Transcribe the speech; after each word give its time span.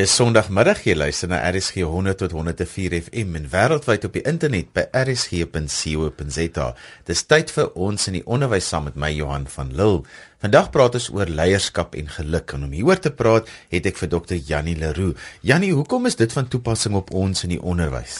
Dis 0.00 0.14
Sondagmiddag 0.16 0.78
jy 0.86 0.94
luister 0.96 1.28
na 1.28 1.42
RSG 1.44 1.82
100 1.84 2.16
tot 2.22 2.32
104 2.32 2.94
FM 3.02 3.34
en 3.36 3.48
wêreldwyd 3.52 4.06
op 4.08 4.14
die 4.16 4.22
internet 4.24 4.70
by 4.72 4.86
rsg.co.za. 4.96 6.68
Dis 7.10 7.22
tyd 7.28 7.52
vir 7.52 7.68
ons 7.76 8.08
in 8.08 8.16
die 8.16 8.22
onderwys 8.24 8.70
saam 8.72 8.88
met 8.88 8.96
my 8.96 9.10
Johan 9.12 9.44
van 9.52 9.74
Lille. 9.76 10.06
Vandag 10.40 10.70
praat 10.72 10.94
ons 10.96 11.10
oor 11.12 11.28
leierskap 11.28 11.92
en 12.00 12.06
geluk 12.08 12.54
en 12.56 12.62
om 12.64 12.70
hieroor 12.72 12.96
te 13.04 13.10
praat, 13.12 13.48
het 13.68 13.84
ek 13.90 13.98
vir 14.00 14.08
Dr. 14.08 14.38
Jannie 14.48 14.72
Leroux. 14.80 15.26
Jannie, 15.44 15.74
hoekom 15.76 16.08
is 16.08 16.14
dit 16.16 16.32
van 16.32 16.46
toepassing 16.48 16.94
op 16.96 17.10
ons 17.12 17.44
in 17.44 17.50
die 17.52 17.58
onderwys? 17.60 18.14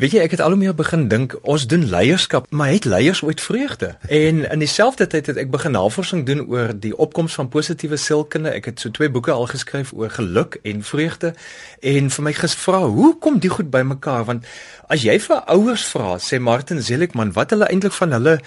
Weet 0.00 0.14
jy, 0.16 0.22
ek 0.24 0.38
het 0.38 0.40
al 0.40 0.54
hoe 0.54 0.60
meer 0.62 0.72
begin 0.78 1.04
dink 1.12 1.34
ons 1.44 1.66
doen 1.68 1.84
leierskap, 1.92 2.48
maar 2.48 2.72
het 2.72 2.88
leiers 2.88 3.20
ooit 3.20 3.44
vreugde? 3.44 3.90
En 4.08 4.40
in 4.48 4.64
dieselfde 4.64 5.04
tyd 5.12 5.28
het 5.28 5.40
ek 5.42 5.50
begin 5.52 5.76
navorsing 5.76 6.22
doen 6.24 6.46
oor 6.46 6.72
die 6.72 6.94
opkoms 6.96 7.36
van 7.36 7.52
positiewe 7.52 8.00
sielkunde. 8.00 8.54
Ek 8.56 8.70
het 8.70 8.80
so 8.80 8.88
twee 8.88 9.12
boeke 9.12 9.36
al 9.36 9.44
geskryf 9.52 9.92
oor 9.92 10.16
geluk 10.16 10.56
en 10.64 10.80
vreugde 10.80 11.34
en 11.84 12.08
vir 12.16 12.26
my 12.30 12.32
gevra, 12.40 12.80
hoe 12.88 13.12
kom 13.20 13.36
die 13.44 13.52
goed 13.52 13.68
bymekaar? 13.68 14.24
Want 14.32 14.48
as 14.88 15.04
jy 15.04 15.18
vir 15.20 15.44
ouers 15.52 15.84
vra, 15.92 16.16
sê 16.24 16.40
Martin 16.40 16.80
Seligman, 16.80 17.36
wat 17.36 17.52
hulle 17.52 17.68
eintlik 17.68 17.92
van 18.00 18.16
hulle 18.16 18.38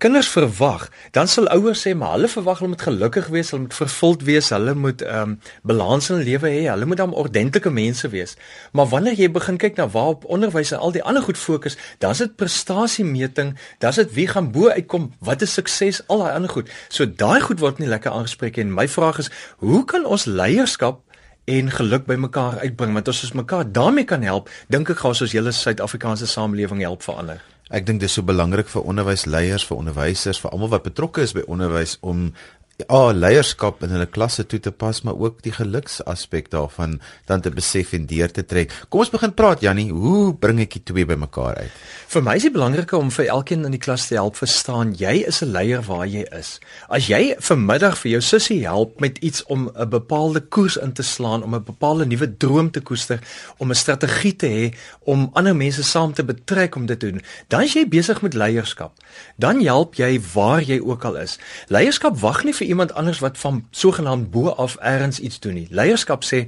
kinders 0.00 0.32
verwag, 0.32 0.88
dan 1.12 1.28
sal 1.28 1.50
ouers 1.52 1.84
sê 1.84 1.92
maar 1.98 2.16
hulle 2.16 2.30
verwag 2.30 2.60
hulle 2.62 2.69
moet 2.72 2.84
gelukkig 2.86 3.26
wees, 3.34 3.50
hulle 3.52 3.66
moet 3.66 3.74
vervuld 3.74 4.22
wees, 4.28 4.48
hulle 4.54 4.74
moet 4.74 5.02
ehm 5.02 5.34
um, 5.34 5.34
balans 5.66 6.10
in 6.10 6.22
lewe 6.26 6.48
hê, 6.48 6.62
hulle 6.70 6.88
moet 6.88 7.00
dan 7.00 7.14
ordentlike 7.14 7.70
mense 7.70 8.08
wees. 8.08 8.36
Maar 8.72 8.88
wanneer 8.92 9.18
jy 9.18 9.28
begin 9.34 9.58
kyk 9.60 9.76
na 9.76 9.88
waar 9.90 10.14
op 10.14 10.24
onderwys 10.24 10.72
en 10.72 10.78
al 10.78 10.94
die 10.96 11.02
ander 11.02 11.22
goed 11.22 11.38
fokus, 11.38 11.76
dan 11.98 12.16
is 12.16 12.22
dit 12.24 12.36
prestasiemeting, 12.36 13.52
dan 13.78 13.90
is 13.90 14.00
dit 14.02 14.16
wie 14.16 14.26
gaan 14.30 14.50
bo 14.54 14.70
uitkom, 14.70 15.12
wat 15.20 15.42
is 15.42 15.54
sukses, 15.54 16.02
al 16.06 16.24
daai 16.24 16.32
ander 16.32 16.50
goed. 16.50 16.72
So 16.88 17.06
daai 17.06 17.40
goed 17.40 17.60
word 17.60 17.78
nie 17.78 17.90
lekker 17.90 18.10
aangespreek 18.10 18.58
en 18.62 18.74
my 18.74 18.88
vraag 18.88 19.22
is, 19.24 19.30
hoe 19.58 19.84
kan 19.84 20.06
ons 20.06 20.24
leierskap 20.24 21.04
en 21.44 21.70
geluk 21.70 22.04
by 22.06 22.16
mekaar 22.20 22.60
uitbring 22.62 22.92
want 22.94 23.08
as 23.08 23.22
ons 23.24 23.32
mekaar 23.32 23.72
daarmee 23.72 24.04
kan 24.04 24.22
help 24.22 24.50
dink 24.68 24.90
ek 24.92 25.00
gaan 25.02 25.16
ons 25.16 25.32
hele 25.32 25.52
Suid-Afrikaanse 25.56 26.28
samelewing 26.30 26.84
help 26.84 27.02
verander 27.02 27.40
Ek 27.70 27.84
dink 27.86 28.00
dit 28.02 28.10
is 28.10 28.16
so 28.18 28.26
belangrik 28.26 28.66
vir 28.66 28.82
onderwysleiers, 28.82 29.62
vir 29.68 29.78
onderwysers, 29.78 30.40
vir 30.42 30.50
almal 30.50 30.72
wat 30.72 30.88
betrokke 30.88 31.22
is 31.22 31.36
by 31.36 31.44
onderwys 31.46 32.00
om 32.02 32.32
ja, 32.80 33.12
leierskap 33.12 33.82
in 33.84 33.92
hulle 33.94 34.06
klasse 34.06 34.44
toe 34.48 34.60
te 34.62 34.70
pas, 34.72 35.02
maar 35.04 35.18
ook 35.18 35.40
die 35.44 35.52
geluksaspek 35.52 36.50
daarvan 36.52 37.00
dan 37.26 37.40
te 37.40 37.50
besef 37.50 37.92
en 37.96 38.06
deur 38.06 38.30
te 38.30 38.44
trek. 38.46 38.72
Kom 38.88 39.04
ons 39.04 39.12
begin 39.12 39.34
praat 39.34 39.62
Jannie, 39.64 39.90
hoe 39.92 40.34
bring 40.38 40.60
ek 40.62 40.78
die 40.78 40.82
twee 40.92 41.06
bymekaar 41.08 41.58
uit? 41.60 41.80
Vir 42.10 42.24
my 42.26 42.36
is 42.38 42.46
dit 42.46 42.54
belangrik 42.54 42.92
om 42.96 43.10
vir 43.14 43.28
elkeen 43.30 43.66
in 43.68 43.74
die 43.74 43.82
klas 43.82 44.08
te 44.08 44.16
help 44.18 44.38
verstaan 44.38 44.94
jy 44.98 45.24
is 45.26 45.42
'n 45.42 45.52
leier 45.52 45.82
waar 45.82 46.06
jy 46.06 46.24
is. 46.38 46.58
As 46.88 47.08
jy 47.08 47.34
vanmiddag 47.38 47.98
vir 47.98 48.10
jou 48.12 48.20
sussie 48.20 48.62
help 48.66 49.00
met 49.00 49.18
iets 49.18 49.44
om 49.46 49.70
'n 49.74 49.88
bepaalde 49.88 50.40
koers 50.40 50.76
in 50.76 50.92
te 50.92 51.02
slaan, 51.02 51.42
om 51.42 51.54
'n 51.54 51.64
bepaalde 51.64 52.06
nuwe 52.06 52.36
droom 52.36 52.70
te 52.70 52.80
koester, 52.80 53.20
om 53.58 53.70
'n 53.70 53.74
strategie 53.74 54.36
te 54.36 54.46
hê 54.46 54.74
om 55.04 55.30
ander 55.32 55.56
mense 55.56 55.82
saam 55.82 56.12
te 56.12 56.24
betrek 56.24 56.76
om 56.76 56.86
dit 56.86 56.98
te 57.00 57.10
doen, 57.10 57.22
dan 57.48 57.62
is 57.62 57.72
jy 57.72 57.88
besig 57.88 58.22
met 58.22 58.34
leierskap. 58.34 58.92
Dan 59.36 59.60
help 59.64 59.94
jy 59.94 60.20
waar 60.34 60.62
jy 60.62 60.80
ook 60.80 61.04
al 61.04 61.16
is. 61.16 61.38
Leierskap 61.68 62.18
wag 62.18 62.44
nie 62.44 62.54
vir 62.54 62.66
iemand 62.70 62.94
anders 62.94 63.18
wat 63.18 63.38
van 63.38 63.64
sogenaamd 63.70 64.30
bo 64.30 64.48
af 64.48 64.76
ergens 64.76 65.18
iets 65.20 65.40
doen 65.40 65.58
nie. 65.58 65.66
Leierskap 65.70 66.24
sê 66.24 66.46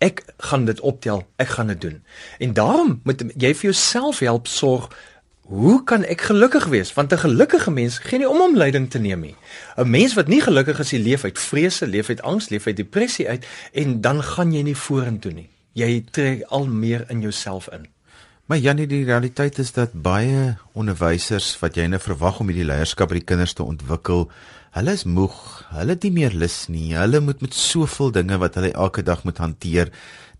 ek 0.00 0.24
gaan 0.50 0.64
dit 0.64 0.80
optel, 0.80 1.22
ek 1.36 1.54
gaan 1.56 1.72
dit 1.72 1.80
doen. 1.80 2.02
En 2.38 2.52
daarom 2.56 3.00
moet 3.04 3.24
jy 3.36 3.54
vir 3.54 3.70
jouself 3.70 4.18
help 4.24 4.50
sorg 4.50 4.90
Hoe 5.50 5.80
kan 5.82 6.04
ek 6.06 6.20
gelukkig 6.30 6.68
wees? 6.70 6.92
Want 6.94 7.12
'n 7.12 7.18
gelukkige 7.18 7.70
mens 7.70 7.98
gee 7.98 8.18
nie 8.18 8.28
om 8.28 8.40
om 8.40 8.56
leiding 8.56 8.90
te 8.90 8.98
neem 8.98 9.20
nie. 9.20 9.34
'n 9.76 9.90
Mens 9.90 10.14
wat 10.14 10.28
nie 10.28 10.40
gelukkig 10.40 10.78
is, 10.78 10.90
leef 10.90 11.24
uit 11.24 11.38
vrese, 11.38 11.86
leef 11.86 12.08
uit 12.08 12.22
angs, 12.22 12.48
leef 12.48 12.66
uit 12.66 12.76
depressie 12.76 13.28
uit 13.28 13.46
en 13.72 14.00
dan 14.00 14.22
gaan 14.22 14.52
jy 14.52 14.62
nie 14.62 14.76
vorentoe 14.76 15.32
nie. 15.32 15.48
Jy 15.72 16.04
trek 16.10 16.42
al 16.42 16.66
meer 16.66 17.04
in 17.08 17.20
jouself 17.20 17.68
in. 17.72 17.86
Maar 18.46 18.58
Janie, 18.58 18.86
die 18.86 19.04
realiteit 19.04 19.58
is 19.58 19.72
dat 19.72 19.92
baie 19.92 20.56
onderwysers 20.72 21.58
wat 21.58 21.74
jy 21.74 21.84
nou 21.86 22.00
verwag 22.00 22.40
om 22.40 22.48
hierdie 22.50 22.66
leierskap 22.66 23.08
by 23.08 23.20
die 23.20 23.24
kinders 23.24 23.52
te 23.52 23.62
ontwikkel, 23.62 24.30
hulle 24.76 24.92
is 24.94 25.04
moeg, 25.04 25.36
hulle 25.74 25.96
het 25.96 26.04
nie 26.06 26.14
meer 26.14 26.34
lus 26.34 26.68
nie. 26.70 26.94
Hulle 26.94 27.20
moet 27.20 27.40
met 27.42 27.54
soveel 27.54 28.12
dinge 28.14 28.38
wat 28.38 28.54
hulle 28.58 28.72
elke 28.72 29.02
dag 29.02 29.24
moet 29.26 29.38
hanteer 29.42 29.90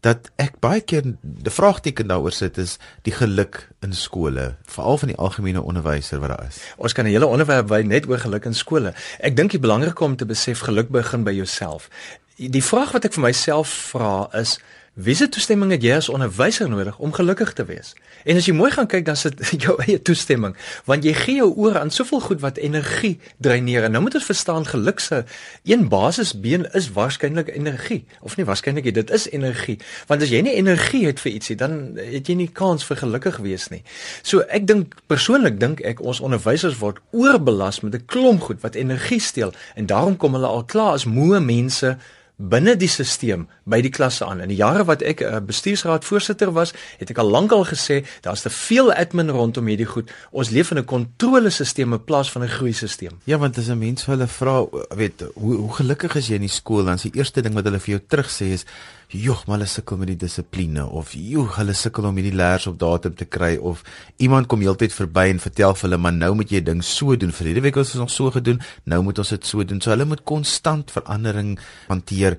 dat 0.01 0.31
ek 0.41 0.55
baie 0.65 0.81
keer 0.81 1.05
'n 1.05 1.19
vraagteken 1.45 2.09
daaroor 2.09 2.33
sit 2.33 2.59
is 2.59 2.79
die 3.03 3.13
geluk 3.13 3.69
in 3.83 3.93
skole, 3.93 4.57
veral 4.65 4.99
van 4.99 5.09
die 5.09 5.17
algemene 5.17 5.63
onderwyser 5.63 6.21
wat 6.21 6.29
daar 6.29 6.47
is. 6.49 6.59
Ons 6.77 6.93
kan 6.93 7.05
'n 7.05 7.11
hele 7.11 7.27
onderwerp 7.27 7.69
wy 7.69 7.83
net 7.83 8.09
oor 8.09 8.19
geluk 8.19 8.45
in 8.45 8.55
skole. 8.55 8.95
Ek 9.21 9.37
dink 9.37 9.51
die 9.51 9.61
belangrike 9.61 10.05
om 10.05 10.17
te 10.17 10.27
besef 10.27 10.61
geluk 10.61 10.89
begin 10.89 11.25
by 11.25 11.33
jouself. 11.33 11.89
Die 12.37 12.65
vraag 12.65 12.93
wat 12.93 13.05
ek 13.05 13.13
vir 13.13 13.23
myself 13.23 13.69
vra 13.69 14.29
is 14.33 14.59
Wie 14.95 15.15
se 15.15 15.29
toestemming 15.31 15.71
het 15.71 15.85
jy 15.87 15.93
as 15.95 16.09
onderwyser 16.11 16.67
nodig 16.69 16.97
om 16.99 17.13
gelukkig 17.15 17.53
te 17.55 17.63
wees? 17.65 17.93
En 18.27 18.35
as 18.37 18.49
jy 18.49 18.55
mooi 18.59 18.73
gaan 18.75 18.89
kyk, 18.91 19.05
dan 19.07 19.17
sit 19.17 19.39
jou 19.63 19.77
eie 19.85 20.01
toestemming, 20.03 20.57
want 20.91 21.07
jy 21.07 21.15
gee 21.15 21.37
jou 21.39 21.47
oor 21.63 21.79
aan 21.79 21.95
soveel 21.95 22.21
goed 22.25 22.43
wat 22.43 22.59
energie 22.59 23.13
dreineer. 23.39 23.87
En 23.87 23.95
nou 23.95 24.03
moet 24.03 24.19
ons 24.19 24.27
verstaan 24.27 24.67
geluk 24.67 24.99
se 24.99 25.23
een 25.63 25.87
basisbeen 25.93 26.67
is 26.75 26.91
waarskynlik 26.99 27.55
energie, 27.55 28.03
of 28.21 28.35
nie 28.35 28.49
waarskynlik 28.51 28.91
dit 28.91 29.15
is 29.15 29.31
energie. 29.31 29.79
Want 30.11 30.27
as 30.27 30.35
jy 30.35 30.43
nie 30.43 30.59
energie 30.59 31.07
het 31.07 31.23
vir 31.23 31.37
ietsie, 31.39 31.57
dan 31.57 31.81
het 31.95 32.27
jy 32.27 32.41
nie 32.43 32.51
kans 32.51 32.83
vir 32.91 32.99
gelukkig 33.07 33.39
wees 33.47 33.71
nie. 33.71 33.85
So 34.27 34.43
ek 34.51 34.67
dink 34.67 34.99
persoonlik 35.07 35.63
dink 35.63 35.87
ek 35.87 36.03
ons 36.03 36.19
onderwysers 36.19 36.81
word 36.83 36.99
oorbelas 37.15 37.85
met 37.87 37.95
'n 37.95 38.07
klomp 38.11 38.43
goed 38.43 38.61
wat 38.67 38.75
energie 38.75 39.23
steel 39.23 39.55
en 39.79 39.87
daarom 39.87 40.17
kom 40.17 40.35
hulle 40.35 40.51
al 40.51 40.65
klaar 40.65 40.99
as 40.99 41.07
moe 41.07 41.39
mense 41.41 41.97
binne 42.41 42.77
die 42.77 42.89
stelsel 42.89 43.47
by 43.69 43.81
die 43.85 43.93
klasse 43.93 44.25
aan. 44.25 44.41
In 44.41 44.49
die 44.49 44.59
jare 44.59 44.85
wat 44.89 45.03
ek 45.03 45.21
'n 45.21 45.35
uh, 45.35 45.41
bestuursraad 45.45 46.05
voorsitter 46.05 46.53
was, 46.53 46.73
het 46.99 47.11
ek 47.11 47.19
al 47.19 47.31
lankal 47.31 47.65
gesê 47.65 48.05
daar's 48.23 48.43
te 48.43 48.51
veel 48.51 48.93
admin 48.93 49.31
rondom 49.31 49.67
hierdie 49.67 49.87
goed. 49.87 50.11
Ons 50.31 50.51
leef 50.51 50.71
in 50.71 50.79
'n 50.79 50.85
kontrolesisteem 50.85 51.93
in 51.93 52.05
plaas 52.05 52.31
van 52.33 52.43
'n 52.43 52.49
groeisisteem. 52.49 53.21
Ja, 53.25 53.39
want 53.39 53.59
as 53.59 53.69
'n 53.69 53.79
mens 53.79 54.05
vir 54.05 54.15
hulle 54.17 54.27
vra, 54.27 54.67
weet, 54.97 55.25
hoe 55.35 55.55
hoe 55.55 55.73
gelukkig 55.73 56.17
is 56.17 56.29
jy 56.29 56.35
in 56.35 56.49
die 56.49 56.49
skool? 56.49 56.85
Dan 56.85 56.95
is 56.95 57.03
die 57.03 57.15
eerste 57.15 57.43
ding 57.43 57.55
wat 57.55 57.65
hulle 57.65 57.81
vir 57.81 57.99
jou 57.99 58.01
terugsê 58.09 58.53
is, 58.53 58.65
"Joh, 59.11 59.41
maar 59.47 59.59
hulle 59.59 59.67
sukkel 59.67 59.97
met 59.97 60.07
die 60.07 60.17
dissipline" 60.17 60.87
of 60.87 61.13
"Joh, 61.13 61.57
hulle 61.57 61.73
sukkel 61.75 62.05
om 62.05 62.17
hierdie 62.17 62.35
leers 62.35 62.67
op 62.67 62.79
datum 62.79 63.15
te 63.15 63.25
kry" 63.25 63.57
of 63.57 63.83
iemand 64.17 64.47
kom 64.47 64.61
heeltyd 64.61 64.93
verby 64.93 65.31
en 65.31 65.41
vertel 65.41 65.75
vir 65.75 65.89
hulle, 65.89 65.99
"Maar 65.99 66.13
nou 66.13 66.35
moet 66.35 66.51
jy 66.51 66.63
ding 66.63 66.85
so 66.85 67.17
doen. 67.17 67.33
Verlede 67.33 67.61
week 67.61 67.75
het 67.75 67.99
ons 67.99 68.15
so 68.15 68.31
gedoen, 68.31 68.61
nou 68.85 69.03
moet 69.03 69.19
ons 69.19 69.29
dit 69.29 69.47
so 69.47 69.65
doen." 69.65 69.81
So 69.81 69.91
hulle 69.91 70.05
moet 70.05 70.25
konstant 70.25 70.91
verandering 70.91 71.59
hanteer. 71.89 72.39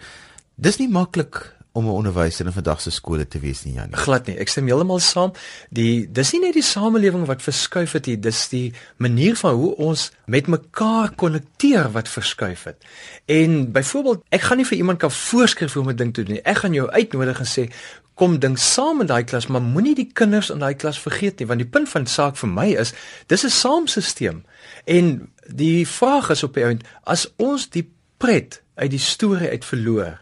Dis 0.56 0.78
nie 0.78 0.88
maklik 0.88 1.61
om 1.74 1.86
'n 1.86 1.90
onderwyser 1.90 2.46
in 2.46 2.52
vandag 2.52 2.82
se 2.82 2.92
skole 2.92 3.28
te 3.28 3.40
wees 3.40 3.64
nie 3.64 3.74
Janie. 3.74 3.96
Glad 3.96 4.26
nie. 4.26 4.38
Ek 4.38 4.48
stem 4.48 4.66
heeltemal 4.66 5.00
saam. 5.00 5.32
Die 5.70 6.12
dis 6.12 6.32
nie 6.32 6.42
net 6.42 6.54
die 6.54 6.64
samelewing 6.64 7.26
wat 7.26 7.42
verskuif 7.42 7.92
het 7.92 8.06
nie, 8.06 8.20
dis 8.20 8.50
die 8.50 8.74
manier 8.98 9.36
van 9.36 9.54
hoe 9.54 9.76
ons 9.76 10.12
met 10.26 10.48
mekaar 10.48 11.16
konnekteer 11.16 11.92
wat 11.92 12.10
verskuif 12.10 12.64
het. 12.64 12.84
En 13.26 13.72
byvoorbeeld, 13.72 14.24
ek 14.30 14.42
gaan 14.42 14.58
nie 14.58 14.66
vir 14.66 14.78
iemand 14.78 15.00
kan 15.00 15.12
voorskryf 15.12 15.74
hoe 15.74 15.84
om 15.84 15.90
'n 15.90 15.96
ding 15.96 16.14
te 16.14 16.24
doen 16.24 16.34
nie. 16.34 16.44
Ek 16.44 16.58
gaan 16.58 16.74
jou 16.74 16.90
uitnodig 16.90 17.40
en 17.40 17.46
sê 17.46 17.72
kom 18.14 18.40
ding 18.40 18.60
saam 18.60 19.02
in 19.02 19.08
daai 19.08 19.24
klas, 19.24 19.48
maar 19.48 19.62
moenie 19.62 19.96
die 19.96 20.10
kinders 20.14 20.50
in 20.50 20.60
daai 20.60 20.76
klas 20.76 21.00
vergeet 21.00 21.40
nie, 21.40 21.48
want 21.48 21.60
die 21.60 21.70
punt 21.70 21.90
van 21.90 22.06
saak 22.06 22.38
vir 22.38 22.50
my 22.50 22.68
is, 22.84 22.94
dis 23.28 23.44
'n 23.44 23.50
saamstelsel. 23.50 24.42
En 24.86 25.32
die 25.48 25.88
vraag 25.88 26.30
is 26.30 26.44
op 26.44 26.54
die 26.54 26.64
einde, 26.64 26.86
as 27.04 27.34
ons 27.38 27.70
die 27.70 27.90
pret 28.18 28.62
uit 28.76 28.92
die 28.92 29.00
storie 29.00 29.50
uit 29.50 29.66
verloor, 29.66 30.21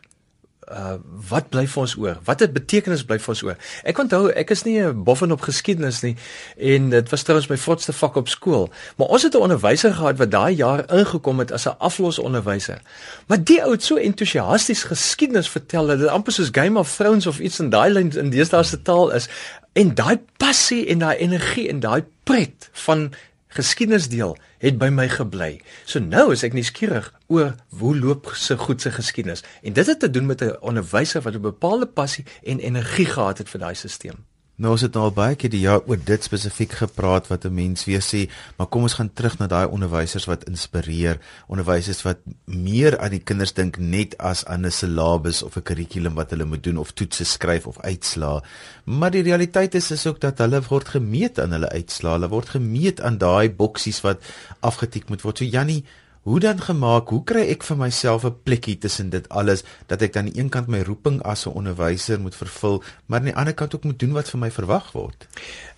uh 0.70 0.98
wat 1.30 1.50
bly 1.50 1.66
vir 1.68 1.82
ons 1.82 1.96
oor? 1.98 2.18
Wat 2.26 2.40
het 2.40 2.54
betekenis 2.54 3.04
bly 3.06 3.18
vir 3.20 3.34
ons 3.34 3.44
oor? 3.44 3.58
Ek 3.84 3.98
onthou 4.02 4.30
ek 4.30 4.52
is 4.54 4.64
nie 4.66 4.80
'n 4.82 5.04
boffin 5.04 5.32
op 5.32 5.42
geskiedenis 5.42 6.02
nie 6.02 6.16
en 6.58 6.90
dit 6.90 7.10
was 7.10 7.24
trouens 7.24 7.48
my 7.50 7.58
grootste 7.58 7.94
vak 7.94 8.16
op 8.16 8.30
skool, 8.30 8.70
maar 8.98 9.08
ons 9.08 9.24
het 9.24 9.36
'n 9.36 9.42
onderwyser 9.42 9.94
gehad 9.94 10.18
wat 10.18 10.32
daai 10.32 10.56
jaar 10.56 10.86
ingekom 10.90 11.40
het 11.40 11.52
as 11.52 11.66
'n 11.66 11.78
aflosonderwyser. 11.80 12.82
Maar 13.28 13.44
die 13.44 13.64
ou 13.64 13.72
het 13.72 13.84
so 13.84 13.96
entoesiasties 13.96 14.84
geskiedenis 14.84 15.50
vertel 15.50 15.88
dit 15.88 16.08
amper 16.08 16.34
soos 16.34 16.50
Game 16.52 16.80
of 16.80 16.96
Thrones 16.96 17.28
of 17.28 17.40
iets 17.40 17.60
in 17.60 17.70
daai 17.70 17.90
lyn 17.90 18.12
in 18.18 18.30
deesdae 18.30 18.64
se 18.64 18.82
taal 18.82 19.12
is 19.12 19.30
en 19.74 19.96
daai 19.96 20.20
passie 20.38 20.88
en 20.88 21.00
daai 21.00 21.18
energie 21.18 21.70
en 21.70 21.80
daai 21.80 22.04
pret 22.24 22.70
van 22.86 23.12
geskiedenisdeel 23.50 24.38
het 24.62 24.78
by 24.78 24.90
my 24.94 25.08
gebly. 25.10 25.60
So 25.86 26.00
nou 26.00 26.30
is 26.36 26.44
ek 26.46 26.54
nuuskierig 26.54 27.10
oor 27.28 27.56
hoe 27.82 27.94
loop 27.98 28.32
se 28.38 28.58
goed 28.58 28.82
se 28.82 28.92
geskiedenis 28.94 29.44
en 29.62 29.74
dit 29.74 29.88
het 29.88 30.00
te 30.00 30.10
doen 30.10 30.26
met 30.26 30.42
'n 30.42 30.58
onderwyser 30.62 31.22
wat 31.22 31.34
'n 31.34 31.42
bepaalde 31.42 31.88
passie 31.88 32.26
en 32.44 32.60
energie 32.60 33.06
gehad 33.06 33.38
het 33.38 33.50
vir 33.50 33.60
daai 33.60 33.76
stelsel. 33.76 34.29
Nou 34.60 34.74
ons 34.76 34.82
het 34.84 34.92
nou 34.92 35.06
al 35.08 35.14
baie 35.16 35.38
keer 35.40 35.52
die 35.54 35.62
jaar 35.64 35.86
oor 35.88 36.00
dit 36.04 36.26
spesifiek 36.28 36.74
gepraat 36.82 37.30
wat 37.32 37.46
'n 37.46 37.54
mens 37.56 37.86
weer 37.88 38.04
sê, 38.04 38.28
maar 38.58 38.68
kom 38.68 38.82
ons 38.84 38.98
gaan 39.00 39.14
terug 39.14 39.38
na 39.40 39.48
daai 39.48 39.68
onderwysers 39.68 40.26
wat 40.26 40.44
inspireer, 40.44 41.20
onderwysers 41.48 42.02
wat 42.04 42.18
meer 42.46 43.00
aan 43.00 43.12
die 43.12 43.24
kinders 43.24 43.54
dink 43.54 43.78
net 43.78 44.18
as 44.18 44.46
aan 44.46 44.66
'n 44.66 44.72
syllabus 44.72 45.44
of 45.44 45.56
'n 45.56 45.64
kurrikulum 45.64 46.14
wat 46.14 46.30
hulle 46.32 46.46
moet 46.46 46.64
doen 46.64 46.78
of 46.78 46.92
toetse 46.92 47.24
skryf 47.24 47.68
of 47.68 47.80
uitslaa. 47.80 48.44
Maar 48.84 49.12
die 49.12 49.24
realiteit 49.24 49.76
is 49.76 49.92
is 49.92 50.08
ook 50.08 50.20
dat 50.20 50.38
hulle 50.38 50.62
word 50.62 50.90
gemeet 50.90 51.40
aan 51.40 51.52
hulle 51.52 51.70
uitslaa, 51.70 52.12
hulle 52.12 52.30
word 52.30 52.50
gemeet 52.50 53.02
aan 53.02 53.18
daai 53.18 53.50
boksies 53.50 54.02
wat 54.02 54.20
afgetik 54.60 55.10
moet 55.10 55.22
word. 55.22 55.38
So 55.38 55.46
Jannie, 55.46 55.86
hoe 56.22 56.40
dan 56.40 56.62
gemaak? 56.62 57.10
Hoe 57.10 57.24
kry 57.24 57.46
ek 57.50 57.64
vir 57.64 57.78
myself 57.78 58.26
'n 58.26 58.36
plekkie 58.44 58.78
tussen 58.78 59.10
dit 59.10 59.30
alles 59.30 59.64
dat 59.88 60.02
ek 60.02 60.18
aan 60.18 60.26
die 60.26 60.40
een 60.40 60.50
kant 60.50 60.68
my 60.68 60.82
roeping 60.82 61.22
as 61.24 61.46
'n 61.46 61.56
onderwyser 61.56 62.20
moet 62.20 62.36
vervul, 62.36 62.84
maar 63.06 63.20
aan 63.20 63.26
die 63.26 63.36
ander 63.36 63.54
kant 63.54 63.76
ook 63.76 63.84
moet 63.84 64.00
doen 64.00 64.12
wat 64.12 64.30
vir 64.30 64.40
my 64.40 64.52
verwag 64.52 64.92
word? 64.92 65.28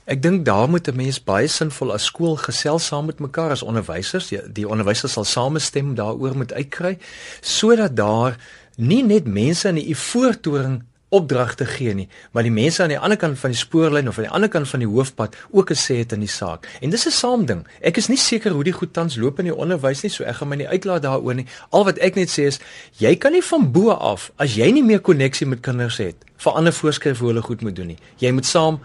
Ek 0.05 0.21
dink 0.21 0.45
daar 0.45 0.69
moet 0.69 0.87
'n 0.87 0.95
mens 0.95 1.23
baie 1.23 1.47
sinvol 1.47 1.93
as 1.93 2.05
skool 2.05 2.35
gesels 2.35 2.85
saam 2.85 3.05
met 3.05 3.19
mekaar 3.19 3.51
as 3.51 3.63
onderwysers. 3.63 4.27
Die, 4.27 4.51
die 4.51 4.67
onderwysers 4.67 5.13
sal 5.13 5.23
samestem 5.23 5.95
daaroor 5.95 6.35
moet 6.35 6.53
uitkry 6.53 6.97
sodat 7.41 7.95
daar 7.95 8.37
nie 8.77 9.03
net 9.03 9.27
mense 9.27 9.67
in 9.67 9.75
die 9.75 9.95
voortoring 9.95 10.83
opdragte 11.11 11.65
gee 11.67 11.93
nie, 11.93 12.07
maar 12.31 12.45
die 12.47 12.53
mense 12.53 12.83
aan 12.83 12.93
die 12.93 12.99
ander 12.99 13.19
kant 13.19 13.39
van 13.39 13.51
die 13.51 13.59
spoorlyn 13.59 14.07
of 14.07 14.17
aan 14.17 14.27
die 14.29 14.33
ander 14.39 14.49
kant 14.51 14.69
van 14.71 14.83
die 14.83 14.87
hoofpad 14.87 15.35
ook 15.51 15.71
'n 15.71 15.79
sê 15.79 15.97
het 15.99 16.11
in 16.15 16.23
die 16.23 16.31
saak. 16.31 16.67
En 16.81 16.89
dis 16.89 17.05
'n 17.05 17.11
saamding. 17.11 17.67
Ek 17.81 17.97
is 17.97 18.07
nie 18.07 18.17
seker 18.17 18.51
hoe 18.51 18.63
die 18.63 18.73
goed 18.73 18.93
tans 18.93 19.15
loop 19.15 19.39
in 19.39 19.45
die 19.45 19.55
onderwys 19.55 20.01
nie, 20.01 20.11
so 20.11 20.23
ek 20.23 20.35
gaan 20.35 20.47
my 20.47 20.55
nie 20.55 20.67
uitlaat 20.67 21.01
daaroor 21.01 21.35
nie. 21.35 21.45
Al 21.69 21.83
wat 21.83 21.97
ek 21.97 22.15
net 22.15 22.29
sê 22.29 22.45
is, 22.45 22.59
jy 22.97 23.15
kan 23.15 23.31
nie 23.31 23.43
van 23.43 23.71
bo 23.71 23.89
af 23.89 24.31
as 24.37 24.55
jy 24.55 24.71
nie 24.71 24.83
meer 24.83 24.99
koneksie 24.99 25.47
met 25.47 25.59
kinders 25.59 25.97
het, 25.97 26.15
vir 26.37 26.53
ander 26.53 26.73
voorskryf 26.73 27.19
hoe 27.19 27.27
hulle 27.27 27.41
goed 27.41 27.61
moet 27.61 27.75
doen 27.75 27.87
nie. 27.87 27.97
Jy 28.17 28.31
moet 28.31 28.45
saam 28.45 28.79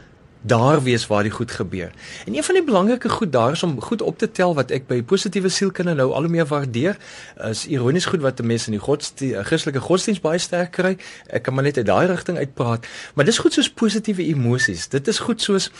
daar 0.47 0.83
wees 0.83 1.07
waar 1.07 1.23
die 1.23 1.33
goed 1.33 1.51
gebeur. 1.51 1.93
En 2.27 2.35
een 2.35 2.45
van 2.45 2.55
die 2.55 2.65
belangrike 2.65 3.09
goed 3.09 3.33
daar 3.33 3.53
is 3.53 3.63
om 3.63 3.81
goed 3.81 4.03
op 4.03 4.19
te 4.19 4.31
tel 4.31 4.55
wat 4.55 4.71
ek 4.71 4.87
by 4.87 5.01
positiewe 5.03 5.49
sielkunde 5.49 5.95
nou 5.95 6.13
al 6.13 6.27
hoe 6.27 6.31
meer 6.31 6.47
waardeer, 6.47 6.97
is 7.51 7.67
ironies 7.67 8.07
goed 8.07 8.23
wat 8.23 8.43
mense 8.43 8.71
in 8.71 8.77
die 8.79 8.83
godsdienst, 8.83 9.47
Christelike 9.49 9.81
godsdienst 9.81 10.23
baie 10.23 10.39
sterk 10.39 10.71
kry. 10.79 10.95
Ek 11.27 11.47
kan 11.47 11.55
maar 11.55 11.67
net 11.67 11.77
uit 11.77 11.87
daai 11.87 12.07
rigting 12.07 12.39
uitpraat, 12.39 12.87
maar 13.15 13.25
dis 13.25 13.39
goed 13.39 13.53
soos 13.53 13.71
positiewe 13.71 14.27
emosies. 14.31 14.89
Dit 14.89 15.09
is 15.09 15.19
goed 15.19 15.43
soos 15.43 15.71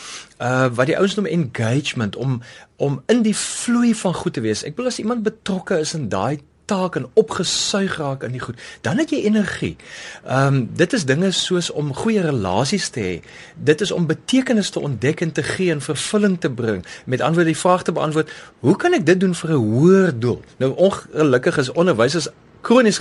uh 0.43 0.67
wat 0.77 0.91
die 0.91 0.97
ouens 0.99 1.15
noem 1.15 1.27
engagement 1.31 2.17
om 2.17 2.41
om 2.77 3.01
in 3.07 3.23
die 3.23 3.37
vloei 3.37 3.95
van 3.95 4.15
goed 4.15 4.35
te 4.37 4.43
wees. 4.45 4.65
Ek 4.65 4.75
bedoel 4.77 4.93
as 4.93 4.99
iemand 5.01 5.23
betrokke 5.25 5.79
is 5.81 5.95
in 5.95 6.09
daai 6.13 6.43
taak 6.67 6.97
en 6.99 7.07
opgesuig 7.15 7.97
raak 7.97 8.23
in 8.27 8.35
die 8.37 8.43
goed, 8.43 8.61
dan 8.87 8.99
het 8.99 9.11
jy 9.15 9.23
energie. 9.25 9.77
Ehm 10.25 10.55
um, 10.55 10.59
dit 10.77 10.93
is 10.93 11.07
dinge 11.07 11.31
soos 11.31 11.71
om 11.71 11.95
goeie 11.95 12.21
relasies 12.21 12.89
te 12.95 13.01
hê. 13.01 13.15
Dit 13.57 13.81
is 13.81 13.93
om 13.95 14.07
betekenis 14.07 14.71
te 14.71 14.81
ontdek 14.81 15.21
en 15.21 15.33
te 15.33 15.43
gee 15.43 15.71
en 15.73 15.81
vervulling 15.81 16.41
te 16.41 16.51
bring. 16.51 16.85
Met 17.05 17.21
antwoord 17.21 17.47
die 17.47 17.57
vraag 17.57 17.83
te 17.83 17.93
beantwoord, 17.93 18.33
hoe 18.59 18.77
kan 18.77 18.93
ek 18.93 19.07
dit 19.07 19.21
doen 19.21 19.35
vir 19.35 19.51
'n 19.51 19.63
hoër 19.63 20.19
doel? 20.19 20.43
Nou 20.59 20.73
ongelukkig 20.77 21.59
is 21.59 21.73
onderwysers 21.73 22.29
kronies 22.61 23.01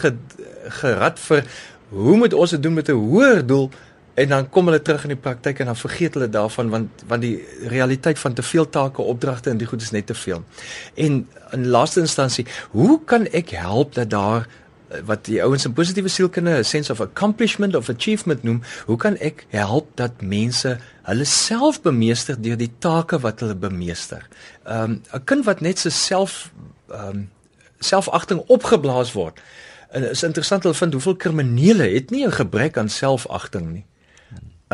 gerad 0.82 1.20
vir 1.20 1.44
hoe 1.90 2.18
moet 2.18 2.34
ons 2.34 2.50
dit 2.50 2.64
doen 2.64 2.74
met 2.74 2.90
'n 2.90 2.94
hoër 2.94 3.46
doel? 3.46 3.70
En 4.16 4.28
dan 4.32 4.50
kom 4.50 4.70
hulle 4.70 4.82
terug 4.82 5.04
in 5.04 5.12
die 5.12 5.20
praktyk 5.20 5.60
en 5.60 5.72
dan 5.72 5.78
vergeet 5.78 6.14
hulle 6.16 6.30
daarvan 6.32 6.70
want 6.72 7.04
want 7.08 7.22
die 7.22 7.38
realiteit 7.72 8.20
van 8.20 8.34
te 8.34 8.44
veel 8.44 8.70
take 8.70 9.02
opdragte 9.02 9.52
en 9.52 9.58
die 9.60 9.68
goed 9.68 9.82
is 9.82 9.92
net 9.92 10.08
te 10.08 10.16
veel. 10.16 10.44
En 10.96 11.18
in 11.52 11.68
laaste 11.68 12.00
instansie, 12.00 12.46
hoe 12.72 13.00
kan 13.06 13.28
ek 13.36 13.52
help 13.60 13.94
dat 13.96 14.10
daar 14.10 14.48
eh, 14.48 15.02
wat 15.06 15.26
die 15.28 15.42
ouens 15.44 15.66
in 15.66 15.74
positiewe 15.74 16.08
sielkunde 16.10 16.58
'n 16.58 16.64
sense 16.64 16.92
of 16.92 17.02
accomplishment 17.02 17.76
of 17.76 17.90
achievement 17.90 18.44
noem, 18.44 18.62
hoe 18.86 18.98
kan 18.98 19.18
ek 19.18 19.46
help 19.50 19.90
dat 19.96 20.22
mense 20.22 20.78
hulle 21.04 21.26
self 21.26 21.82
bemeester 21.82 22.42
deur 22.42 22.58
die 22.58 22.72
take 22.80 23.20
wat 23.20 23.40
hulle 23.40 23.56
bemeester? 23.56 24.28
Ehm 24.64 24.84
um, 24.84 25.02
'n 25.14 25.24
kind 25.24 25.46
wat 25.46 25.62
net 25.62 25.80
sy 25.80 25.90
self 25.90 26.52
ehm 26.90 27.08
um, 27.08 27.30
selfagting 27.80 28.40
opgeblaas 28.48 29.12
word. 29.12 29.40
En 29.92 30.10
is 30.10 30.24
interessant 30.24 30.64
hulle 30.64 30.76
vind 30.76 30.94
hoeveel 30.94 31.16
kriminele 31.16 31.84
het 31.84 32.10
nie 32.10 32.26
'n 32.26 32.32
gebrek 32.32 32.78
aan 32.78 32.90
selfagting 32.90 33.72
nie. 33.72 33.86